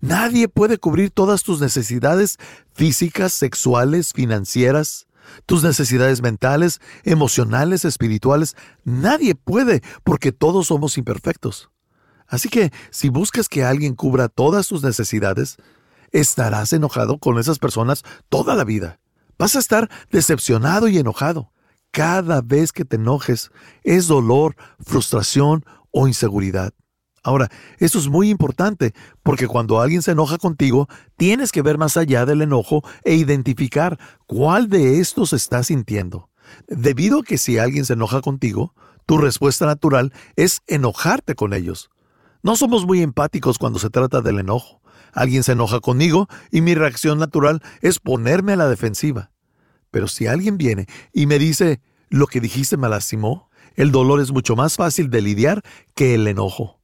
Nadie 0.00 0.48
puede 0.48 0.78
cubrir 0.78 1.10
todas 1.10 1.42
tus 1.42 1.60
necesidades 1.60 2.36
físicas, 2.74 3.32
sexuales, 3.32 4.12
financieras, 4.12 5.06
tus 5.46 5.62
necesidades 5.62 6.22
mentales, 6.22 6.80
emocionales, 7.04 7.84
espirituales. 7.84 8.56
Nadie 8.84 9.34
puede, 9.34 9.82
porque 10.04 10.32
todos 10.32 10.68
somos 10.68 10.98
imperfectos. 10.98 11.70
Así 12.26 12.48
que 12.48 12.72
si 12.90 13.08
buscas 13.08 13.48
que 13.48 13.64
alguien 13.64 13.94
cubra 13.94 14.28
todas 14.28 14.68
tus 14.68 14.82
necesidades, 14.82 15.56
estarás 16.12 16.72
enojado 16.72 17.18
con 17.18 17.38
esas 17.38 17.58
personas 17.58 18.04
toda 18.28 18.54
la 18.54 18.64
vida. 18.64 19.00
Vas 19.38 19.56
a 19.56 19.58
estar 19.58 19.90
decepcionado 20.10 20.88
y 20.88 20.98
enojado. 20.98 21.52
Cada 21.90 22.40
vez 22.40 22.72
que 22.72 22.84
te 22.84 22.96
enojes 22.96 23.50
es 23.82 24.06
dolor, 24.06 24.54
frustración 24.78 25.64
o 25.90 26.06
inseguridad. 26.06 26.72
Ahora, 27.22 27.48
esto 27.78 27.98
es 27.98 28.08
muy 28.08 28.30
importante 28.30 28.94
porque 29.22 29.46
cuando 29.46 29.80
alguien 29.80 30.00
se 30.00 30.12
enoja 30.12 30.38
contigo, 30.38 30.88
tienes 31.16 31.52
que 31.52 31.60
ver 31.60 31.76
más 31.76 31.96
allá 31.96 32.24
del 32.24 32.40
enojo 32.40 32.82
e 33.04 33.14
identificar 33.14 33.98
cuál 34.26 34.68
de 34.68 35.00
estos 35.00 35.34
estás 35.34 35.66
sintiendo. 35.66 36.30
Debido 36.66 37.20
a 37.20 37.22
que 37.22 37.36
si 37.36 37.58
alguien 37.58 37.84
se 37.84 37.92
enoja 37.92 38.22
contigo, 38.22 38.74
tu 39.04 39.18
respuesta 39.18 39.66
natural 39.66 40.12
es 40.36 40.62
enojarte 40.66 41.34
con 41.34 41.52
ellos. 41.52 41.90
No 42.42 42.56
somos 42.56 42.86
muy 42.86 43.02
empáticos 43.02 43.58
cuando 43.58 43.78
se 43.78 43.90
trata 43.90 44.22
del 44.22 44.38
enojo. 44.38 44.80
Alguien 45.12 45.42
se 45.42 45.52
enoja 45.52 45.80
conmigo 45.80 46.26
y 46.50 46.62
mi 46.62 46.74
reacción 46.74 47.18
natural 47.18 47.60
es 47.82 47.98
ponerme 47.98 48.54
a 48.54 48.56
la 48.56 48.68
defensiva. 48.68 49.30
Pero 49.90 50.08
si 50.08 50.26
alguien 50.26 50.56
viene 50.56 50.86
y 51.12 51.26
me 51.26 51.38
dice, 51.38 51.82
lo 52.08 52.26
que 52.26 52.40
dijiste 52.40 52.78
me 52.78 52.88
lastimó, 52.88 53.50
el 53.74 53.92
dolor 53.92 54.20
es 54.20 54.32
mucho 54.32 54.56
más 54.56 54.76
fácil 54.76 55.10
de 55.10 55.20
lidiar 55.20 55.62
que 55.94 56.14
el 56.14 56.26
enojo. 56.26 56.79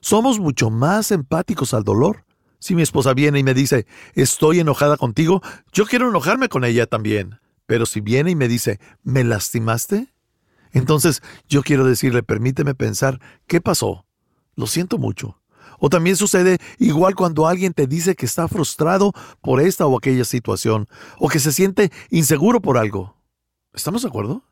Somos 0.00 0.38
mucho 0.38 0.70
más 0.70 1.10
empáticos 1.10 1.74
al 1.74 1.84
dolor. 1.84 2.24
Si 2.58 2.74
mi 2.74 2.82
esposa 2.82 3.14
viene 3.14 3.38
y 3.38 3.44
me 3.44 3.54
dice, 3.54 3.86
estoy 4.14 4.60
enojada 4.60 4.96
contigo, 4.96 5.42
yo 5.72 5.86
quiero 5.86 6.08
enojarme 6.08 6.48
con 6.48 6.64
ella 6.64 6.86
también. 6.86 7.40
Pero 7.66 7.86
si 7.86 8.00
viene 8.00 8.30
y 8.30 8.34
me 8.34 8.48
dice, 8.48 8.80
¿me 9.02 9.24
lastimaste? 9.24 10.12
Entonces 10.72 11.22
yo 11.48 11.62
quiero 11.62 11.84
decirle, 11.84 12.22
permíteme 12.22 12.74
pensar, 12.74 13.20
¿qué 13.46 13.60
pasó? 13.60 14.06
Lo 14.56 14.66
siento 14.66 14.98
mucho. 14.98 15.40
O 15.78 15.88
también 15.88 16.16
sucede 16.16 16.58
igual 16.78 17.14
cuando 17.14 17.46
alguien 17.46 17.72
te 17.72 17.86
dice 17.86 18.16
que 18.16 18.26
está 18.26 18.48
frustrado 18.48 19.12
por 19.40 19.60
esta 19.60 19.86
o 19.86 19.96
aquella 19.96 20.24
situación, 20.24 20.88
o 21.18 21.28
que 21.28 21.38
se 21.38 21.52
siente 21.52 21.92
inseguro 22.10 22.60
por 22.60 22.78
algo. 22.78 23.16
¿Estamos 23.72 24.02
de 24.02 24.08
acuerdo? 24.08 24.42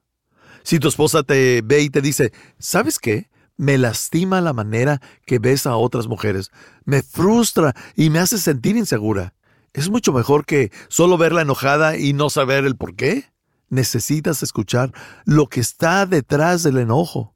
Si 0.62 0.78
tu 0.78 0.88
esposa 0.88 1.22
te 1.22 1.62
ve 1.62 1.80
y 1.80 1.90
te 1.90 2.00
dice, 2.00 2.32
¿sabes 2.58 2.98
qué? 2.98 3.28
Me 3.56 3.78
lastima 3.78 4.40
la 4.40 4.52
manera 4.52 5.00
que 5.25 5.38
ves 5.38 5.66
a 5.66 5.76
otras 5.76 6.08
mujeres. 6.08 6.50
Me 6.84 7.02
frustra 7.02 7.75
y 7.94 8.10
me 8.10 8.18
hace 8.18 8.38
sentir 8.38 8.76
insegura. 8.76 9.34
Es 9.72 9.90
mucho 9.90 10.12
mejor 10.12 10.44
que 10.44 10.72
solo 10.88 11.18
verla 11.18 11.42
enojada 11.42 11.96
y 11.96 12.12
no 12.12 12.30
saber 12.30 12.64
el 12.64 12.76
por 12.76 12.94
qué. 12.94 13.30
Necesitas 13.68 14.42
escuchar 14.42 14.92
lo 15.25 15.48
que 15.48 15.60
está 15.60 16.06
detrás 16.06 16.62
del 16.62 16.78
enojo. 16.78 17.34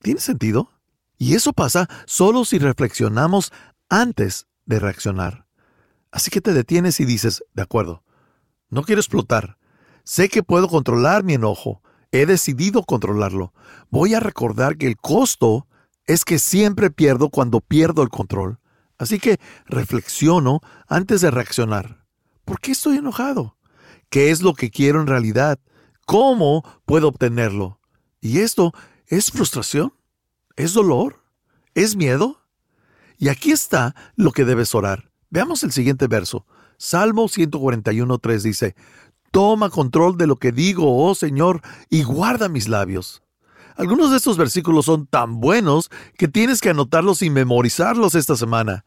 ¿Tiene 0.00 0.20
sentido? 0.20 0.70
Y 1.18 1.34
eso 1.34 1.52
pasa 1.52 1.88
solo 2.06 2.44
si 2.44 2.58
reflexionamos 2.58 3.52
antes 3.88 4.46
de 4.66 4.78
reaccionar. 4.78 5.46
Así 6.10 6.30
que 6.30 6.40
te 6.40 6.52
detienes 6.52 7.00
y 7.00 7.04
dices, 7.04 7.44
de 7.54 7.62
acuerdo, 7.62 8.04
no 8.70 8.82
quiero 8.82 9.00
explotar. 9.00 9.58
Sé 10.04 10.28
que 10.28 10.42
puedo 10.42 10.68
controlar 10.68 11.24
mi 11.24 11.34
enojo, 11.34 11.82
He 12.10 12.26
decidido 12.26 12.82
controlarlo. 12.84 13.52
Voy 13.90 14.14
a 14.14 14.20
recordar 14.20 14.76
que 14.76 14.86
el 14.86 14.96
costo 14.96 15.66
es 16.06 16.24
que 16.24 16.38
siempre 16.38 16.90
pierdo 16.90 17.28
cuando 17.28 17.60
pierdo 17.60 18.02
el 18.02 18.08
control. 18.08 18.58
Así 18.96 19.18
que 19.18 19.38
reflexiono 19.66 20.60
antes 20.88 21.20
de 21.20 21.30
reaccionar. 21.30 22.04
¿Por 22.44 22.60
qué 22.60 22.72
estoy 22.72 22.96
enojado? 22.96 23.56
¿Qué 24.08 24.30
es 24.30 24.42
lo 24.42 24.54
que 24.54 24.70
quiero 24.70 25.00
en 25.00 25.06
realidad? 25.06 25.58
¿Cómo 26.06 26.64
puedo 26.86 27.08
obtenerlo? 27.08 27.80
¿Y 28.20 28.38
esto 28.38 28.72
es 29.06 29.30
frustración? 29.30 29.92
¿Es 30.56 30.72
dolor? 30.72 31.22
¿Es 31.74 31.94
miedo? 31.94 32.40
Y 33.18 33.28
aquí 33.28 33.52
está 33.52 33.94
lo 34.16 34.32
que 34.32 34.44
debes 34.44 34.74
orar. 34.74 35.10
Veamos 35.28 35.62
el 35.62 35.72
siguiente 35.72 36.06
verso. 36.06 36.46
Salmo 36.78 37.24
141.3 37.24 38.42
dice, 38.42 38.76
Toma 39.30 39.70
control 39.70 40.16
de 40.16 40.26
lo 40.26 40.36
que 40.36 40.52
digo, 40.52 41.04
oh 41.04 41.14
Señor, 41.14 41.60
y 41.90 42.02
guarda 42.02 42.48
mis 42.48 42.68
labios. 42.68 43.22
Algunos 43.76 44.10
de 44.10 44.16
estos 44.16 44.36
versículos 44.36 44.86
son 44.86 45.06
tan 45.06 45.40
buenos 45.40 45.90
que 46.16 46.26
tienes 46.26 46.60
que 46.60 46.70
anotarlos 46.70 47.22
y 47.22 47.30
memorizarlos 47.30 48.14
esta 48.14 48.36
semana. 48.36 48.84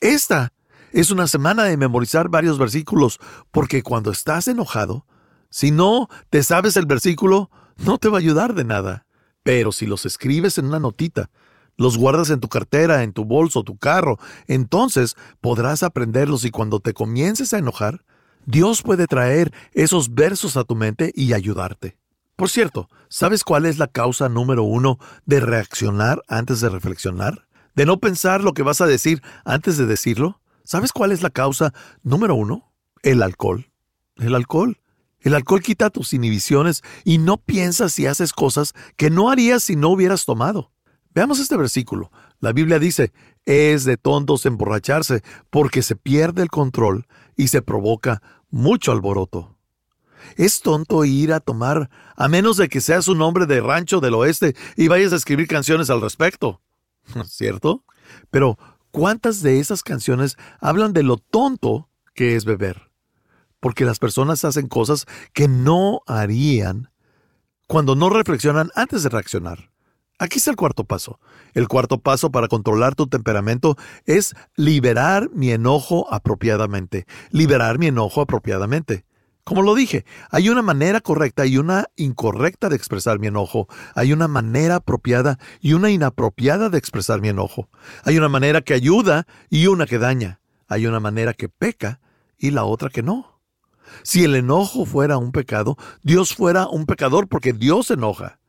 Esta 0.00 0.52
es 0.92 1.10
una 1.10 1.26
semana 1.26 1.64
de 1.64 1.76
memorizar 1.76 2.28
varios 2.28 2.58
versículos, 2.58 3.20
porque 3.50 3.82
cuando 3.82 4.10
estás 4.10 4.48
enojado, 4.48 5.06
si 5.50 5.70
no 5.70 6.08
te 6.30 6.42
sabes 6.42 6.76
el 6.76 6.86
versículo, 6.86 7.50
no 7.76 7.98
te 7.98 8.08
va 8.08 8.16
a 8.16 8.20
ayudar 8.20 8.54
de 8.54 8.64
nada. 8.64 9.06
Pero 9.42 9.72
si 9.72 9.86
los 9.86 10.06
escribes 10.06 10.58
en 10.58 10.66
una 10.66 10.80
notita, 10.80 11.30
los 11.76 11.96
guardas 11.96 12.30
en 12.30 12.40
tu 12.40 12.48
cartera, 12.48 13.02
en 13.02 13.12
tu 13.12 13.24
bolso, 13.24 13.62
tu 13.62 13.78
carro, 13.78 14.18
entonces 14.46 15.16
podrás 15.40 15.82
aprenderlos 15.82 16.44
y 16.44 16.50
cuando 16.50 16.80
te 16.80 16.92
comiences 16.92 17.52
a 17.52 17.58
enojar, 17.58 18.04
Dios 18.46 18.82
puede 18.82 19.06
traer 19.06 19.52
esos 19.72 20.14
versos 20.14 20.56
a 20.56 20.64
tu 20.64 20.74
mente 20.74 21.12
y 21.14 21.32
ayudarte. 21.32 21.96
Por 22.36 22.48
cierto, 22.48 22.88
¿sabes 23.08 23.44
cuál 23.44 23.66
es 23.66 23.78
la 23.78 23.86
causa 23.86 24.28
número 24.28 24.62
uno 24.62 24.98
de 25.26 25.40
reaccionar 25.40 26.22
antes 26.26 26.60
de 26.60 26.70
reflexionar? 26.70 27.46
¿De 27.74 27.84
no 27.84 28.00
pensar 28.00 28.42
lo 28.42 28.54
que 28.54 28.62
vas 28.62 28.80
a 28.80 28.86
decir 28.86 29.22
antes 29.44 29.76
de 29.76 29.86
decirlo? 29.86 30.40
¿Sabes 30.64 30.92
cuál 30.92 31.12
es 31.12 31.22
la 31.22 31.30
causa 31.30 31.74
número 32.02 32.34
uno? 32.34 32.72
El 33.02 33.22
alcohol. 33.22 33.70
El 34.16 34.34
alcohol. 34.34 34.80
El 35.20 35.34
alcohol 35.34 35.60
quita 35.60 35.90
tus 35.90 36.14
inhibiciones 36.14 36.82
y 37.04 37.18
no 37.18 37.36
piensas 37.36 37.98
y 37.98 38.06
haces 38.06 38.32
cosas 38.32 38.72
que 38.96 39.10
no 39.10 39.30
harías 39.30 39.62
si 39.62 39.76
no 39.76 39.90
hubieras 39.90 40.24
tomado. 40.24 40.72
Veamos 41.12 41.40
este 41.40 41.56
versículo. 41.56 42.10
La 42.40 42.52
Biblia 42.52 42.78
dice, 42.78 43.12
es 43.44 43.84
de 43.84 43.96
tontos 43.96 44.46
emborracharse 44.46 45.22
porque 45.50 45.82
se 45.82 45.96
pierde 45.96 46.42
el 46.42 46.50
control 46.50 47.06
y 47.40 47.48
se 47.48 47.62
provoca 47.62 48.20
mucho 48.50 48.92
alboroto. 48.92 49.56
Es 50.36 50.60
tonto 50.60 51.06
ir 51.06 51.32
a 51.32 51.40
tomar, 51.40 51.88
a 52.14 52.28
menos 52.28 52.58
de 52.58 52.68
que 52.68 52.82
seas 52.82 53.08
un 53.08 53.22
hombre 53.22 53.46
de 53.46 53.62
rancho 53.62 54.00
del 54.00 54.12
oeste 54.12 54.54
y 54.76 54.88
vayas 54.88 55.14
a 55.14 55.16
escribir 55.16 55.48
canciones 55.48 55.88
al 55.88 56.02
respecto. 56.02 56.60
¿Cierto? 57.24 57.82
Pero, 58.30 58.58
¿cuántas 58.90 59.40
de 59.40 59.58
esas 59.58 59.82
canciones 59.82 60.36
hablan 60.60 60.92
de 60.92 61.02
lo 61.02 61.16
tonto 61.16 61.88
que 62.14 62.36
es 62.36 62.44
beber? 62.44 62.90
Porque 63.58 63.86
las 63.86 63.98
personas 63.98 64.44
hacen 64.44 64.68
cosas 64.68 65.06
que 65.32 65.48
no 65.48 66.02
harían 66.06 66.90
cuando 67.66 67.94
no 67.94 68.10
reflexionan 68.10 68.70
antes 68.74 69.02
de 69.02 69.08
reaccionar. 69.08 69.70
Aquí 70.20 70.36
está 70.36 70.50
el 70.50 70.56
cuarto 70.58 70.84
paso. 70.84 71.18
El 71.54 71.66
cuarto 71.66 71.98
paso 71.98 72.30
para 72.30 72.46
controlar 72.46 72.94
tu 72.94 73.06
temperamento 73.06 73.78
es 74.04 74.34
liberar 74.54 75.30
mi 75.32 75.50
enojo 75.50 76.12
apropiadamente. 76.12 77.06
Liberar 77.30 77.78
mi 77.78 77.86
enojo 77.86 78.20
apropiadamente. 78.20 79.06
Como 79.44 79.62
lo 79.62 79.74
dije, 79.74 80.04
hay 80.30 80.50
una 80.50 80.60
manera 80.60 81.00
correcta 81.00 81.46
y 81.46 81.56
una 81.56 81.86
incorrecta 81.96 82.68
de 82.68 82.76
expresar 82.76 83.18
mi 83.18 83.28
enojo. 83.28 83.66
Hay 83.94 84.12
una 84.12 84.28
manera 84.28 84.74
apropiada 84.76 85.38
y 85.58 85.72
una 85.72 85.88
inapropiada 85.88 86.68
de 86.68 86.76
expresar 86.76 87.22
mi 87.22 87.30
enojo. 87.30 87.70
Hay 88.04 88.18
una 88.18 88.28
manera 88.28 88.60
que 88.60 88.74
ayuda 88.74 89.26
y 89.48 89.68
una 89.68 89.86
que 89.86 89.98
daña. 89.98 90.42
Hay 90.68 90.86
una 90.86 91.00
manera 91.00 91.32
que 91.32 91.48
peca 91.48 92.02
y 92.36 92.50
la 92.50 92.64
otra 92.64 92.90
que 92.90 93.02
no. 93.02 93.40
Si 94.02 94.22
el 94.22 94.36
enojo 94.36 94.84
fuera 94.84 95.16
un 95.16 95.32
pecado, 95.32 95.78
Dios 96.02 96.34
fuera 96.34 96.68
un 96.68 96.84
pecador 96.84 97.26
porque 97.26 97.54
Dios 97.54 97.90
enoja. 97.90 98.39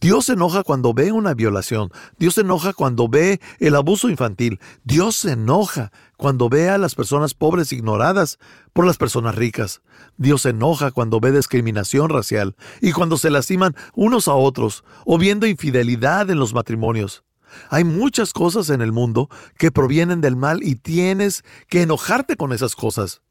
Dios 0.00 0.26
se 0.26 0.32
enoja 0.32 0.62
cuando 0.62 0.94
ve 0.94 1.12
una 1.12 1.34
violación. 1.34 1.90
Dios 2.18 2.34
se 2.34 2.40
enoja 2.40 2.72
cuando 2.72 3.08
ve 3.08 3.40
el 3.60 3.76
abuso 3.76 4.08
infantil. 4.08 4.58
Dios 4.84 5.16
se 5.16 5.32
enoja 5.32 5.92
cuando 6.16 6.48
ve 6.48 6.68
a 6.70 6.78
las 6.78 6.94
personas 6.94 7.34
pobres 7.34 7.72
ignoradas 7.72 8.38
por 8.72 8.84
las 8.84 8.96
personas 8.96 9.34
ricas. 9.34 9.82
Dios 10.16 10.42
se 10.42 10.50
enoja 10.50 10.90
cuando 10.90 11.20
ve 11.20 11.30
discriminación 11.30 12.08
racial 12.08 12.56
y 12.80 12.92
cuando 12.92 13.16
se 13.16 13.30
lastiman 13.30 13.76
unos 13.94 14.28
a 14.28 14.34
otros 14.34 14.84
o 15.04 15.18
viendo 15.18 15.46
infidelidad 15.46 16.30
en 16.30 16.38
los 16.38 16.52
matrimonios. 16.52 17.24
Hay 17.68 17.84
muchas 17.84 18.32
cosas 18.32 18.70
en 18.70 18.82
el 18.82 18.92
mundo 18.92 19.28
que 19.58 19.70
provienen 19.70 20.20
del 20.20 20.36
mal 20.36 20.62
y 20.62 20.76
tienes 20.76 21.44
que 21.68 21.82
enojarte 21.82 22.36
con 22.36 22.52
esas 22.52 22.74
cosas. 22.74 23.22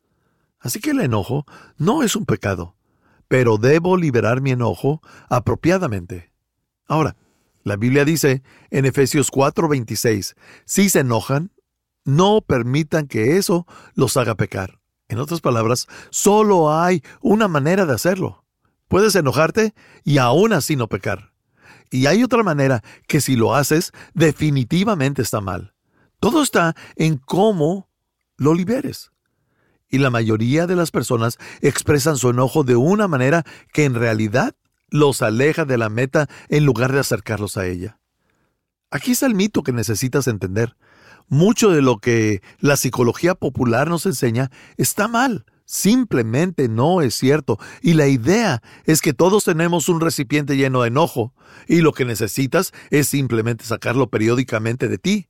Así 0.59 0.79
que 0.79 0.91
el 0.91 1.01
enojo 1.01 1.45
no 1.77 2.03
es 2.03 2.15
un 2.15 2.25
pecado, 2.25 2.75
pero 3.27 3.57
debo 3.57 3.97
liberar 3.97 4.41
mi 4.41 4.51
enojo 4.51 5.01
apropiadamente. 5.27 6.30
Ahora, 6.87 7.15
la 7.63 7.75
Biblia 7.75 8.05
dice 8.05 8.41
en 8.69 8.85
Efesios 8.85 9.31
4:26, 9.31 10.35
si 10.65 10.89
se 10.89 10.99
enojan, 10.99 11.51
no 12.03 12.41
permitan 12.41 13.07
que 13.07 13.37
eso 13.37 13.67
los 13.93 14.17
haga 14.17 14.35
pecar. 14.35 14.79
En 15.07 15.19
otras 15.19 15.41
palabras, 15.41 15.87
solo 16.09 16.73
hay 16.73 17.03
una 17.21 17.47
manera 17.47 17.85
de 17.85 17.93
hacerlo. 17.93 18.45
Puedes 18.87 19.15
enojarte 19.15 19.73
y 20.03 20.17
aún 20.17 20.53
así 20.53 20.75
no 20.75 20.87
pecar. 20.87 21.31
Y 21.91 22.05
hay 22.05 22.23
otra 22.23 22.43
manera 22.43 22.81
que 23.07 23.21
si 23.21 23.35
lo 23.35 23.53
haces, 23.53 23.91
definitivamente 24.13 25.21
está 25.21 25.41
mal. 25.41 25.73
Todo 26.19 26.41
está 26.41 26.75
en 26.95 27.17
cómo 27.17 27.89
lo 28.37 28.53
liberes. 28.53 29.11
Y 29.89 29.97
la 29.97 30.09
mayoría 30.09 30.67
de 30.67 30.77
las 30.77 30.89
personas 30.89 31.37
expresan 31.61 32.15
su 32.15 32.29
enojo 32.29 32.63
de 32.63 32.77
una 32.77 33.09
manera 33.09 33.43
que 33.73 33.83
en 33.83 33.93
realidad 33.93 34.55
los 34.91 35.23
aleja 35.23 35.65
de 35.65 35.79
la 35.79 35.89
meta 35.89 36.29
en 36.49 36.65
lugar 36.65 36.91
de 36.91 36.99
acercarlos 36.99 37.57
a 37.57 37.65
ella. 37.65 37.97
Aquí 38.91 39.11
está 39.11 39.25
el 39.25 39.35
mito 39.35 39.63
que 39.63 39.71
necesitas 39.71 40.27
entender. 40.27 40.75
Mucho 41.29 41.71
de 41.71 41.81
lo 41.81 41.97
que 41.97 42.41
la 42.59 42.75
psicología 42.75 43.35
popular 43.35 43.89
nos 43.89 44.05
enseña 44.05 44.51
está 44.75 45.07
mal, 45.07 45.45
simplemente 45.65 46.67
no 46.67 47.01
es 47.01 47.15
cierto. 47.15 47.57
Y 47.81 47.93
la 47.93 48.07
idea 48.07 48.61
es 48.83 49.01
que 49.01 49.13
todos 49.13 49.45
tenemos 49.45 49.87
un 49.87 50.01
recipiente 50.01 50.57
lleno 50.57 50.81
de 50.81 50.89
enojo, 50.89 51.33
y 51.67 51.79
lo 51.79 51.93
que 51.93 52.03
necesitas 52.03 52.73
es 52.89 53.07
simplemente 53.07 53.63
sacarlo 53.63 54.09
periódicamente 54.09 54.89
de 54.89 54.97
ti. 54.97 55.29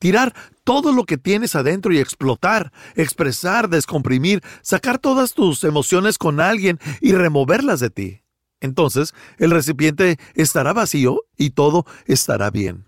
Tirar 0.00 0.34
todo 0.64 0.92
lo 0.92 1.04
que 1.04 1.16
tienes 1.16 1.54
adentro 1.54 1.92
y 1.92 1.98
explotar, 1.98 2.72
expresar, 2.96 3.68
descomprimir, 3.68 4.42
sacar 4.62 4.98
todas 4.98 5.32
tus 5.32 5.62
emociones 5.62 6.18
con 6.18 6.40
alguien 6.40 6.80
y 7.00 7.12
removerlas 7.12 7.78
de 7.78 7.90
ti. 7.90 8.25
Entonces 8.60 9.14
el 9.38 9.50
recipiente 9.50 10.18
estará 10.34 10.72
vacío 10.72 11.22
y 11.36 11.50
todo 11.50 11.86
estará 12.06 12.50
bien. 12.50 12.86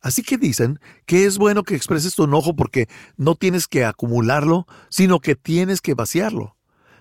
Así 0.00 0.22
que 0.22 0.36
dicen 0.36 0.80
que 1.06 1.24
es 1.24 1.38
bueno 1.38 1.62
que 1.62 1.74
expreses 1.74 2.14
tu 2.14 2.24
enojo 2.24 2.54
porque 2.54 2.88
no 3.16 3.36
tienes 3.36 3.66
que 3.66 3.84
acumularlo, 3.84 4.66
sino 4.90 5.18
que 5.18 5.34
tienes 5.34 5.80
que 5.80 5.94
vaciarlo. 5.94 6.56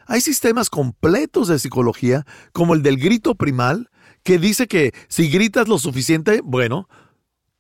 Hay 0.06 0.22
sistemas 0.22 0.70
completos 0.70 1.48
de 1.48 1.60
psicología, 1.60 2.26
como 2.52 2.74
el 2.74 2.82
del 2.82 2.98
grito 2.98 3.36
primal, 3.36 3.90
que 4.24 4.38
dice 4.38 4.68
que 4.68 4.94
si 5.08 5.30
gritas 5.30 5.68
lo 5.68 5.80
suficiente, 5.80 6.42
bueno, 6.44 6.88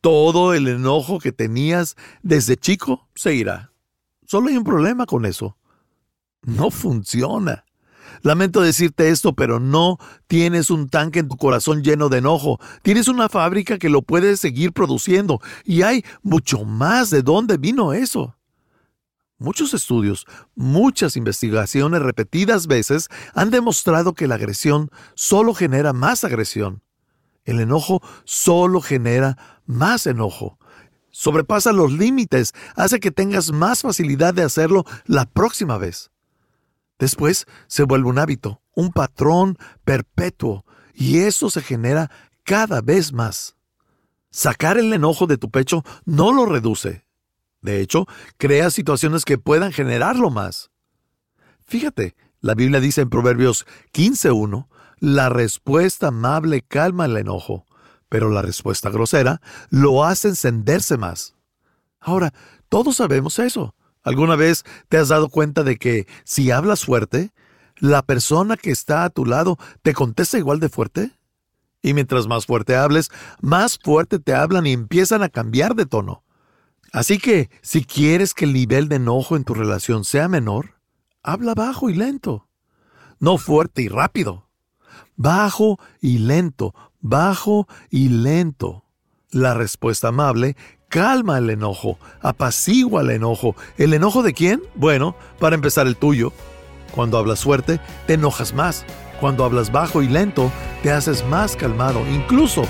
todo 0.01 0.53
el 0.53 0.67
enojo 0.67 1.19
que 1.19 1.31
tenías 1.31 1.95
desde 2.21 2.57
chico 2.57 3.09
se 3.15 3.35
irá. 3.35 3.71
Solo 4.25 4.49
hay 4.49 4.57
un 4.57 4.63
problema 4.63 5.05
con 5.05 5.25
eso. 5.25 5.57
No 6.41 6.71
funciona. 6.71 7.65
Lamento 8.21 8.61
decirte 8.61 9.09
esto, 9.09 9.33
pero 9.33 9.59
no 9.59 9.97
tienes 10.27 10.69
un 10.69 10.89
tanque 10.89 11.19
en 11.19 11.27
tu 11.27 11.37
corazón 11.37 11.83
lleno 11.83 12.09
de 12.09 12.19
enojo. 12.19 12.59
Tienes 12.81 13.07
una 13.07 13.29
fábrica 13.29 13.77
que 13.77 13.89
lo 13.89 14.01
puede 14.01 14.37
seguir 14.37 14.71
produciendo 14.73 15.41
y 15.65 15.81
hay 15.81 16.03
mucho 16.21 16.63
más 16.63 17.09
de 17.09 17.21
dónde 17.21 17.57
vino 17.57 17.93
eso. 17.93 18.35
Muchos 19.39 19.73
estudios, 19.73 20.25
muchas 20.55 21.17
investigaciones 21.17 22.01
repetidas 22.01 22.67
veces 22.67 23.09
han 23.33 23.49
demostrado 23.49 24.13
que 24.13 24.27
la 24.27 24.35
agresión 24.35 24.89
solo 25.15 25.53
genera 25.53 25.91
más 25.91 26.23
agresión. 26.23 26.81
El 27.43 27.59
enojo 27.59 28.01
solo 28.23 28.79
genera 28.79 29.59
más 29.65 30.07
enojo. 30.07 30.57
Sobrepasa 31.11 31.73
los 31.73 31.91
límites, 31.91 32.53
hace 32.77 33.01
que 33.01 33.11
tengas 33.11 33.51
más 33.51 33.81
facilidad 33.81 34.33
de 34.33 34.43
hacerlo 34.43 34.85
la 35.05 35.25
próxima 35.25 35.77
vez. 35.77 36.12
Después 37.03 37.47
se 37.67 37.83
vuelve 37.83 38.07
un 38.07 38.17
hábito, 38.17 38.61
un 38.73 38.93
patrón 38.93 39.57
perpetuo, 39.83 40.63
y 40.93 41.17
eso 41.17 41.49
se 41.49 41.61
genera 41.61 42.09
cada 42.45 42.79
vez 42.79 43.11
más. 43.11 43.57
Sacar 44.31 44.77
el 44.77 44.93
enojo 44.93 45.27
de 45.27 45.37
tu 45.37 45.51
pecho 45.51 45.83
no 46.05 46.31
lo 46.31 46.45
reduce. 46.45 47.05
De 47.59 47.81
hecho, 47.81 48.07
crea 48.37 48.69
situaciones 48.69 49.25
que 49.25 49.37
puedan 49.37 49.73
generarlo 49.73 50.29
más. 50.29 50.71
Fíjate, 51.65 52.15
la 52.39 52.55
Biblia 52.55 52.79
dice 52.79 53.01
en 53.01 53.09
Proverbios 53.09 53.65
15.1, 53.91 54.69
la 54.99 55.27
respuesta 55.27 56.07
amable 56.07 56.61
calma 56.61 57.03
el 57.03 57.17
enojo, 57.17 57.65
pero 58.07 58.29
la 58.29 58.41
respuesta 58.41 58.89
grosera 58.89 59.41
lo 59.69 60.05
hace 60.05 60.29
encenderse 60.29 60.95
más. 60.95 61.35
Ahora, 61.99 62.33
todos 62.69 62.95
sabemos 62.95 63.39
eso. 63.39 63.75
¿Alguna 64.03 64.35
vez 64.35 64.63
te 64.89 64.97
has 64.97 65.07
dado 65.07 65.29
cuenta 65.29 65.63
de 65.63 65.77
que 65.77 66.07
si 66.25 66.51
hablas 66.51 66.85
fuerte, 66.85 67.31
la 67.77 68.01
persona 68.01 68.57
que 68.57 68.71
está 68.71 69.03
a 69.05 69.09
tu 69.09 69.25
lado 69.25 69.57
te 69.81 69.93
contesta 69.93 70.37
igual 70.37 70.59
de 70.59 70.69
fuerte? 70.69 71.11
Y 71.81 71.93
mientras 71.93 72.27
más 72.27 72.45
fuerte 72.45 72.75
hables, 72.75 73.11
más 73.41 73.77
fuerte 73.77 74.19
te 74.19 74.33
hablan 74.33 74.65
y 74.67 74.73
empiezan 74.73 75.23
a 75.23 75.29
cambiar 75.29 75.75
de 75.75 75.85
tono. 75.85 76.23
Así 76.91 77.17
que, 77.17 77.49
si 77.61 77.83
quieres 77.83 78.33
que 78.33 78.45
el 78.45 78.53
nivel 78.53 78.87
de 78.87 78.97
enojo 78.97 79.35
en 79.35 79.43
tu 79.43 79.53
relación 79.53 80.05
sea 80.05 80.27
menor, 80.27 80.75
habla 81.23 81.55
bajo 81.55 81.89
y 81.89 81.95
lento. 81.95 82.47
No 83.19 83.37
fuerte 83.37 83.81
y 83.81 83.87
rápido. 83.87 84.47
Bajo 85.15 85.79
y 86.01 86.19
lento, 86.19 86.75
bajo 86.99 87.67
y 87.89 88.09
lento. 88.09 88.85
La 89.31 89.53
respuesta 89.53 90.09
amable 90.09 90.55
calma 90.93 91.39
el 91.39 91.49
enojo, 91.49 91.97
apacigua 92.21 93.01
el 93.01 93.09
enojo. 93.09 93.55
¿El 93.79 93.95
enojo 93.95 94.21
de 94.21 94.33
quién? 94.33 94.61
Bueno, 94.75 95.15
para 95.39 95.55
empezar 95.55 95.87
el 95.87 95.97
tuyo. 95.97 96.31
Cuando 96.93 97.17
hablas 97.17 97.41
fuerte, 97.41 97.79
te 98.05 98.13
enojas 98.13 98.53
más. 98.53 98.85
Cuando 99.19 99.43
hablas 99.43 99.71
bajo 99.71 100.03
y 100.03 100.07
lento, 100.07 100.51
te 100.83 100.91
haces 100.91 101.25
más 101.25 101.55
calmado. 101.55 101.99
Incluso 102.13 102.65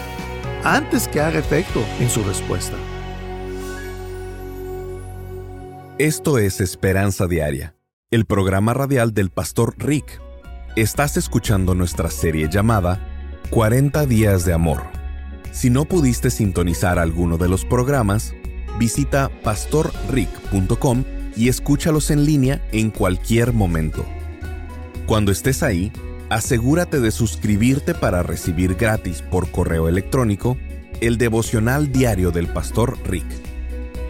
antes 0.63 1.09
que 1.09 1.19
haga 1.19 1.37
efecto 1.37 1.83
en 1.99 2.09
su 2.09 2.23
respuesta. 2.23 2.77
Esto 5.97 6.37
es 6.37 6.61
Esperanza 6.61 7.27
Diaria, 7.27 7.75
el 8.09 8.25
programa 8.25 8.73
radial 8.73 9.13
del 9.13 9.31
pastor 9.31 9.75
Rick. 9.77 10.21
Estás 10.77 11.17
escuchando 11.17 11.75
nuestra 11.75 12.09
serie 12.09 12.47
llamada 12.49 13.05
40 13.49 14.05
días 14.05 14.45
de 14.45 14.53
amor. 14.53 15.02
Si 15.53 15.69
no 15.69 15.85
pudiste 15.85 16.31
sintonizar 16.31 16.97
alguno 16.97 17.37
de 17.37 17.47
los 17.47 17.63
programas, 17.63 18.33
visita 18.79 19.29
pastorrick.com 19.43 21.03
y 21.37 21.47
escúchalos 21.47 22.09
en 22.09 22.25
línea 22.25 22.67
en 22.71 22.89
cualquier 22.89 23.53
momento. 23.53 24.03
Cuando 25.05 25.31
estés 25.31 25.61
ahí, 25.61 25.91
asegúrate 26.29 26.99
de 26.99 27.11
suscribirte 27.11 27.93
para 27.93 28.23
recibir 28.23 28.73
gratis 28.73 29.21
por 29.21 29.51
correo 29.51 29.87
electrónico 29.87 30.57
el 31.01 31.19
devocional 31.19 31.91
diario 31.91 32.31
del 32.31 32.47
pastor 32.47 32.97
Rick. 33.05 33.27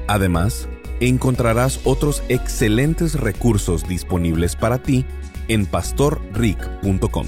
Además, 0.07 0.69
encontrarás 1.01 1.81
otros 1.83 2.23
excelentes 2.29 3.15
recursos 3.15 3.85
disponibles 3.85 4.55
para 4.55 4.81
ti 4.81 5.05
en 5.49 5.65
pastorrick.com. 5.65 7.27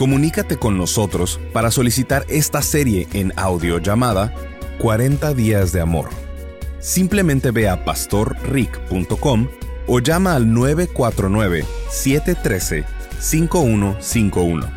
Comunícate 0.00 0.56
con 0.56 0.78
nosotros 0.78 1.38
para 1.52 1.70
solicitar 1.70 2.24
esta 2.30 2.62
serie 2.62 3.06
en 3.12 3.34
audio 3.36 3.76
llamada 3.76 4.32
40 4.78 5.34
días 5.34 5.72
de 5.72 5.82
amor. 5.82 6.08
Simplemente 6.78 7.50
ve 7.50 7.68
a 7.68 7.84
pastorrick.com 7.84 9.48
o 9.86 10.00
llama 10.00 10.36
al 10.36 10.50
949-713-5151. 13.20 14.70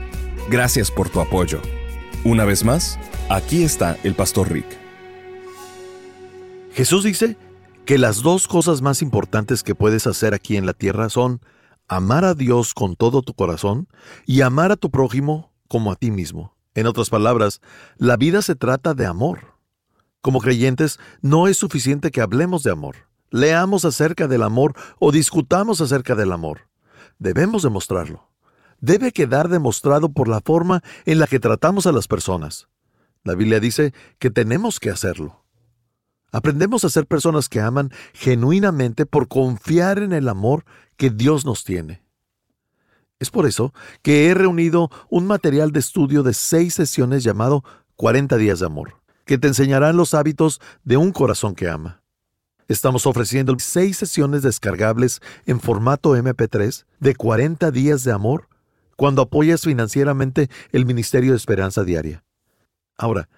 Gracias 0.50 0.90
por 0.90 1.08
tu 1.08 1.20
apoyo. 1.20 1.60
Una 2.24 2.44
vez 2.44 2.64
más, 2.64 2.98
aquí 3.28 3.62
está 3.62 3.96
el 4.02 4.14
Pastor 4.14 4.50
Rick. 4.50 4.66
Jesús 6.72 7.04
dice 7.04 7.36
que 7.84 7.98
las 7.98 8.22
dos 8.22 8.48
cosas 8.48 8.80
más 8.80 9.02
importantes 9.02 9.62
que 9.62 9.74
puedes 9.74 10.06
hacer 10.06 10.32
aquí 10.34 10.56
en 10.56 10.64
la 10.66 10.72
tierra 10.72 11.10
son 11.10 11.40
amar 11.88 12.24
a 12.24 12.34
Dios 12.34 12.74
con 12.74 12.96
todo 12.96 13.22
tu 13.22 13.34
corazón 13.34 13.88
y 14.26 14.40
amar 14.40 14.72
a 14.72 14.76
tu 14.76 14.90
prójimo 14.90 15.52
como 15.68 15.92
a 15.92 15.96
ti 15.96 16.10
mismo. 16.10 16.51
En 16.74 16.86
otras 16.86 17.10
palabras, 17.10 17.60
la 17.96 18.16
vida 18.16 18.42
se 18.42 18.54
trata 18.54 18.94
de 18.94 19.06
amor. 19.06 19.56
Como 20.20 20.40
creyentes, 20.40 20.98
no 21.20 21.48
es 21.48 21.58
suficiente 21.58 22.10
que 22.10 22.20
hablemos 22.20 22.62
de 22.62 22.70
amor, 22.70 22.96
leamos 23.30 23.84
acerca 23.84 24.28
del 24.28 24.42
amor 24.42 24.74
o 24.98 25.12
discutamos 25.12 25.80
acerca 25.80 26.14
del 26.14 26.32
amor. 26.32 26.68
Debemos 27.18 27.62
demostrarlo. 27.62 28.28
Debe 28.80 29.12
quedar 29.12 29.48
demostrado 29.48 30.12
por 30.12 30.28
la 30.28 30.40
forma 30.40 30.82
en 31.04 31.18
la 31.18 31.26
que 31.26 31.38
tratamos 31.38 31.86
a 31.86 31.92
las 31.92 32.08
personas. 32.08 32.68
La 33.22 33.34
Biblia 33.34 33.60
dice 33.60 33.94
que 34.18 34.30
tenemos 34.30 34.80
que 34.80 34.90
hacerlo. 34.90 35.44
Aprendemos 36.32 36.84
a 36.84 36.88
ser 36.90 37.06
personas 37.06 37.48
que 37.48 37.60
aman 37.60 37.92
genuinamente 38.14 39.06
por 39.06 39.28
confiar 39.28 39.98
en 39.98 40.12
el 40.12 40.28
amor 40.28 40.64
que 40.96 41.10
Dios 41.10 41.44
nos 41.44 41.62
tiene. 41.62 42.01
Es 43.22 43.30
por 43.30 43.46
eso 43.46 43.72
que 44.02 44.26
he 44.26 44.34
reunido 44.34 44.90
un 45.08 45.28
material 45.28 45.70
de 45.70 45.78
estudio 45.78 46.24
de 46.24 46.34
seis 46.34 46.74
sesiones 46.74 47.22
llamado 47.22 47.62
40 47.94 48.36
días 48.36 48.58
de 48.58 48.66
amor, 48.66 48.96
que 49.24 49.38
te 49.38 49.46
enseñarán 49.46 49.96
los 49.96 50.12
hábitos 50.12 50.60
de 50.82 50.96
un 50.96 51.12
corazón 51.12 51.54
que 51.54 51.68
ama. 51.68 52.02
Estamos 52.66 53.06
ofreciendo 53.06 53.54
seis 53.60 53.96
sesiones 53.96 54.42
descargables 54.42 55.20
en 55.46 55.60
formato 55.60 56.16
MP3 56.16 56.84
de 56.98 57.14
40 57.14 57.70
días 57.70 58.02
de 58.02 58.10
amor 58.10 58.48
cuando 58.96 59.22
apoyas 59.22 59.62
financieramente 59.62 60.50
el 60.72 60.84
Ministerio 60.84 61.30
de 61.30 61.36
Esperanza 61.36 61.84
Diaria. 61.84 62.24
Ahora, 62.96 63.28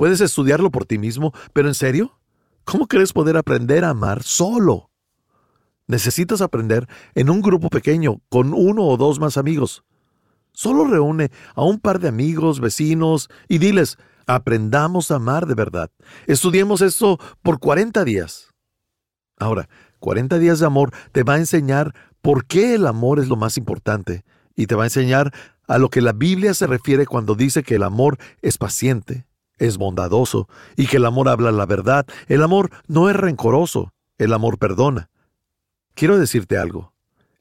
Puedes 0.00 0.22
estudiarlo 0.22 0.70
por 0.70 0.86
ti 0.86 0.96
mismo, 0.96 1.34
pero 1.52 1.68
¿en 1.68 1.74
serio? 1.74 2.18
¿Cómo 2.64 2.86
crees 2.86 3.12
poder 3.12 3.36
aprender 3.36 3.84
a 3.84 3.90
amar 3.90 4.22
solo? 4.22 4.89
Necesitas 5.90 6.40
aprender 6.40 6.86
en 7.16 7.30
un 7.30 7.42
grupo 7.42 7.68
pequeño, 7.68 8.20
con 8.28 8.54
uno 8.54 8.84
o 8.84 8.96
dos 8.96 9.18
más 9.18 9.36
amigos. 9.36 9.82
Solo 10.52 10.84
reúne 10.84 11.32
a 11.56 11.64
un 11.64 11.80
par 11.80 11.98
de 11.98 12.06
amigos, 12.06 12.60
vecinos, 12.60 13.28
y 13.48 13.58
diles, 13.58 13.98
aprendamos 14.28 15.10
a 15.10 15.16
amar 15.16 15.46
de 15.48 15.54
verdad. 15.54 15.90
Estudiemos 16.28 16.80
esto 16.80 17.18
por 17.42 17.58
40 17.58 18.04
días. 18.04 18.54
Ahora, 19.36 19.68
40 19.98 20.38
días 20.38 20.60
de 20.60 20.66
amor 20.66 20.92
te 21.10 21.24
va 21.24 21.34
a 21.34 21.38
enseñar 21.38 21.92
por 22.22 22.44
qué 22.44 22.76
el 22.76 22.86
amor 22.86 23.18
es 23.18 23.26
lo 23.26 23.34
más 23.34 23.56
importante 23.56 24.24
y 24.54 24.68
te 24.68 24.76
va 24.76 24.84
a 24.84 24.86
enseñar 24.86 25.32
a 25.66 25.78
lo 25.78 25.88
que 25.88 26.02
la 26.02 26.12
Biblia 26.12 26.54
se 26.54 26.68
refiere 26.68 27.04
cuando 27.04 27.34
dice 27.34 27.64
que 27.64 27.74
el 27.74 27.82
amor 27.82 28.16
es 28.42 28.58
paciente, 28.58 29.26
es 29.58 29.76
bondadoso 29.76 30.48
y 30.76 30.86
que 30.86 30.98
el 30.98 31.06
amor 31.06 31.28
habla 31.28 31.50
la 31.50 31.66
verdad. 31.66 32.06
El 32.28 32.44
amor 32.44 32.70
no 32.86 33.10
es 33.10 33.16
rencoroso, 33.16 33.92
el 34.18 34.32
amor 34.32 34.56
perdona. 34.56 35.10
Quiero 35.94 36.18
decirte 36.18 36.56
algo. 36.56 36.92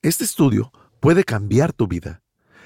Este 0.01 0.23
estudio 0.23 0.71
puede 0.99 1.23
cambiar 1.23 1.73
tu 1.73 1.87
vida. 1.87 2.21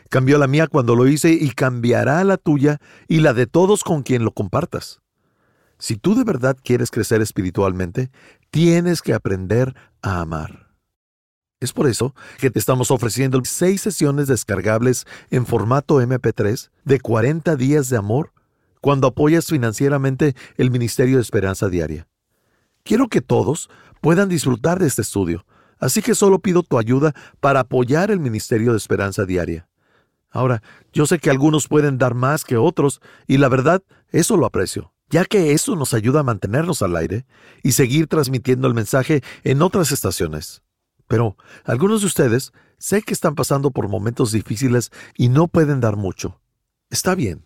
Cambió 0.10 0.38
la 0.38 0.48
mía 0.48 0.67
cuando 0.67 0.96
lo 0.96 1.08
hice 1.08 1.32
y 1.34 1.52
cambiará 1.52 2.24
la 2.24 2.38
tuya 2.38 2.80
y 3.08 3.19
la 3.19 3.34
de 3.34 3.48
todos 3.48 3.84
con 3.84 4.04
quien 4.04 4.24
lo 4.24 4.32
compartas. 4.32 5.02
Si 5.80 5.98
tú 5.98 6.15
de 6.15 6.24
verdad 6.24 6.58
quieres 6.63 6.91
crecer 6.91 7.22
espiritualmente, 7.22 8.12
tienes 8.52 9.02
que 9.02 9.13
aprender 9.13 9.76
a 10.02 10.22
amar. 10.22 10.63
Es 11.60 11.74
por 11.74 11.88
eso 11.88 12.13
que 12.39 12.52
te 12.52 12.60
estamos 12.60 12.91
ofreciendo 12.91 13.41
seis 13.43 13.82
sesiones 13.82 14.28
descargables 14.28 15.06
en 15.30 15.46
formato 15.46 16.02
MP3 16.02 16.69
de 16.84 17.00
40 17.00 17.56
días 17.56 17.89
de 17.89 17.98
amor 17.98 18.34
cuando 18.82 19.08
apoyas 19.08 19.46
financieramente 19.46 20.36
el 20.58 20.72
Ministerio 20.72 21.15
de 21.15 21.22
Esperanza 21.22 21.69
Diaria. 21.69 22.08
Quiero 22.84 23.08
que 23.08 23.22
todos 23.22 23.69
puedan 24.02 24.28
disfrutar 24.28 24.80
de 24.80 24.88
este 24.88 25.02
estudio, 25.02 25.46
así 25.84 26.02
que 26.02 26.15
solo 26.15 26.39
pido 26.39 26.63
tu 26.63 26.78
ayuda 26.78 27.13
para 27.41 27.60
apoyar 27.60 28.10
el 28.10 28.19
Ministerio 28.19 28.72
de 28.72 28.78
Esperanza 28.78 29.26
Diaria. 29.26 29.67
Ahora, 30.30 30.63
yo 30.93 31.06
sé 31.06 31.19
que 31.19 31.30
algunos 31.30 31.67
pueden 31.67 31.98
dar 31.98 32.15
más 32.15 32.46
que 32.46 32.56
otros, 32.56 33.02
y 33.28 33.38
la 33.38 33.50
verdad, 33.50 33.84
eso 34.10 34.38
lo 34.38 34.46
aprecio, 34.46 34.93
ya 35.10 35.26
que 35.26 35.52
eso 35.52 35.76
nos 35.76 35.93
ayuda 35.93 36.22
a 36.22 36.24
mantenernos 36.24 36.82
al 36.82 36.96
aire 36.96 37.26
y 37.63 37.74
seguir 37.74 38.08
transmitiendo 38.08 38.67
el 38.67 38.74
mensaje 38.74 39.22
en 39.43 39.62
otras 39.62 39.91
estaciones. 39.91 40.63
Pero 41.08 41.36
algunos 41.65 42.00
de 42.00 42.08
ustedes 42.08 42.54
sé 42.78 43.02
que 43.02 43.13
están 43.13 43.36
pasando 43.36 43.72
por 43.72 43.89
momentos 43.89 44.32
difíciles 44.32 44.89
y 45.17 45.28
no 45.28 45.50
pueden 45.50 45.82
dar 45.82 45.98
mucho. 45.98 46.39
Está 46.89 47.13
bien. 47.13 47.46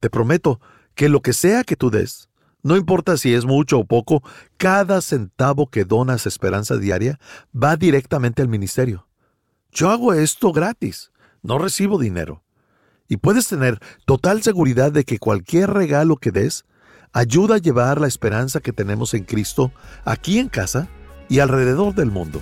Te 0.00 0.10
prometo 0.10 0.60
que 0.94 1.08
lo 1.08 1.22
que 1.22 1.32
sea 1.32 1.64
que 1.64 1.76
tú 1.76 1.90
des, 1.90 2.27
no 2.62 2.76
importa 2.76 3.16
si 3.16 3.34
es 3.34 3.44
mucho 3.44 3.78
o 3.78 3.84
poco, 3.84 4.22
cada 4.56 5.00
centavo 5.00 5.70
que 5.70 5.84
donas 5.84 6.26
Esperanza 6.26 6.76
Diaria 6.76 7.18
va 7.54 7.76
directamente 7.76 8.42
al 8.42 8.48
ministerio. 8.48 9.06
Yo 9.70 9.90
hago 9.90 10.12
esto 10.12 10.52
gratis, 10.52 11.12
no 11.42 11.58
recibo 11.58 11.98
dinero. 11.98 12.42
Y 13.06 13.18
puedes 13.18 13.48
tener 13.48 13.78
total 14.06 14.42
seguridad 14.42 14.92
de 14.92 15.04
que 15.04 15.18
cualquier 15.18 15.70
regalo 15.70 16.16
que 16.16 16.30
des 16.30 16.64
ayuda 17.12 17.56
a 17.56 17.58
llevar 17.58 18.00
la 18.00 18.06
esperanza 18.06 18.60
que 18.60 18.72
tenemos 18.72 19.14
en 19.14 19.24
Cristo 19.24 19.72
aquí 20.04 20.38
en 20.38 20.48
casa 20.48 20.88
y 21.28 21.38
alrededor 21.38 21.94
del 21.94 22.10
mundo. 22.10 22.40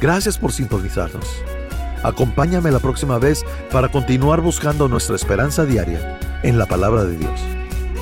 Gracias 0.00 0.38
por 0.38 0.52
sintonizarnos. 0.52 1.26
Acompáñame 2.02 2.70
la 2.70 2.78
próxima 2.78 3.18
vez 3.18 3.44
para 3.70 3.90
continuar 3.90 4.40
buscando 4.40 4.88
nuestra 4.88 5.16
esperanza 5.16 5.64
diaria 5.64 6.18
en 6.42 6.58
la 6.58 6.66
palabra 6.66 7.04
de 7.04 7.16
Dios. 7.16 7.55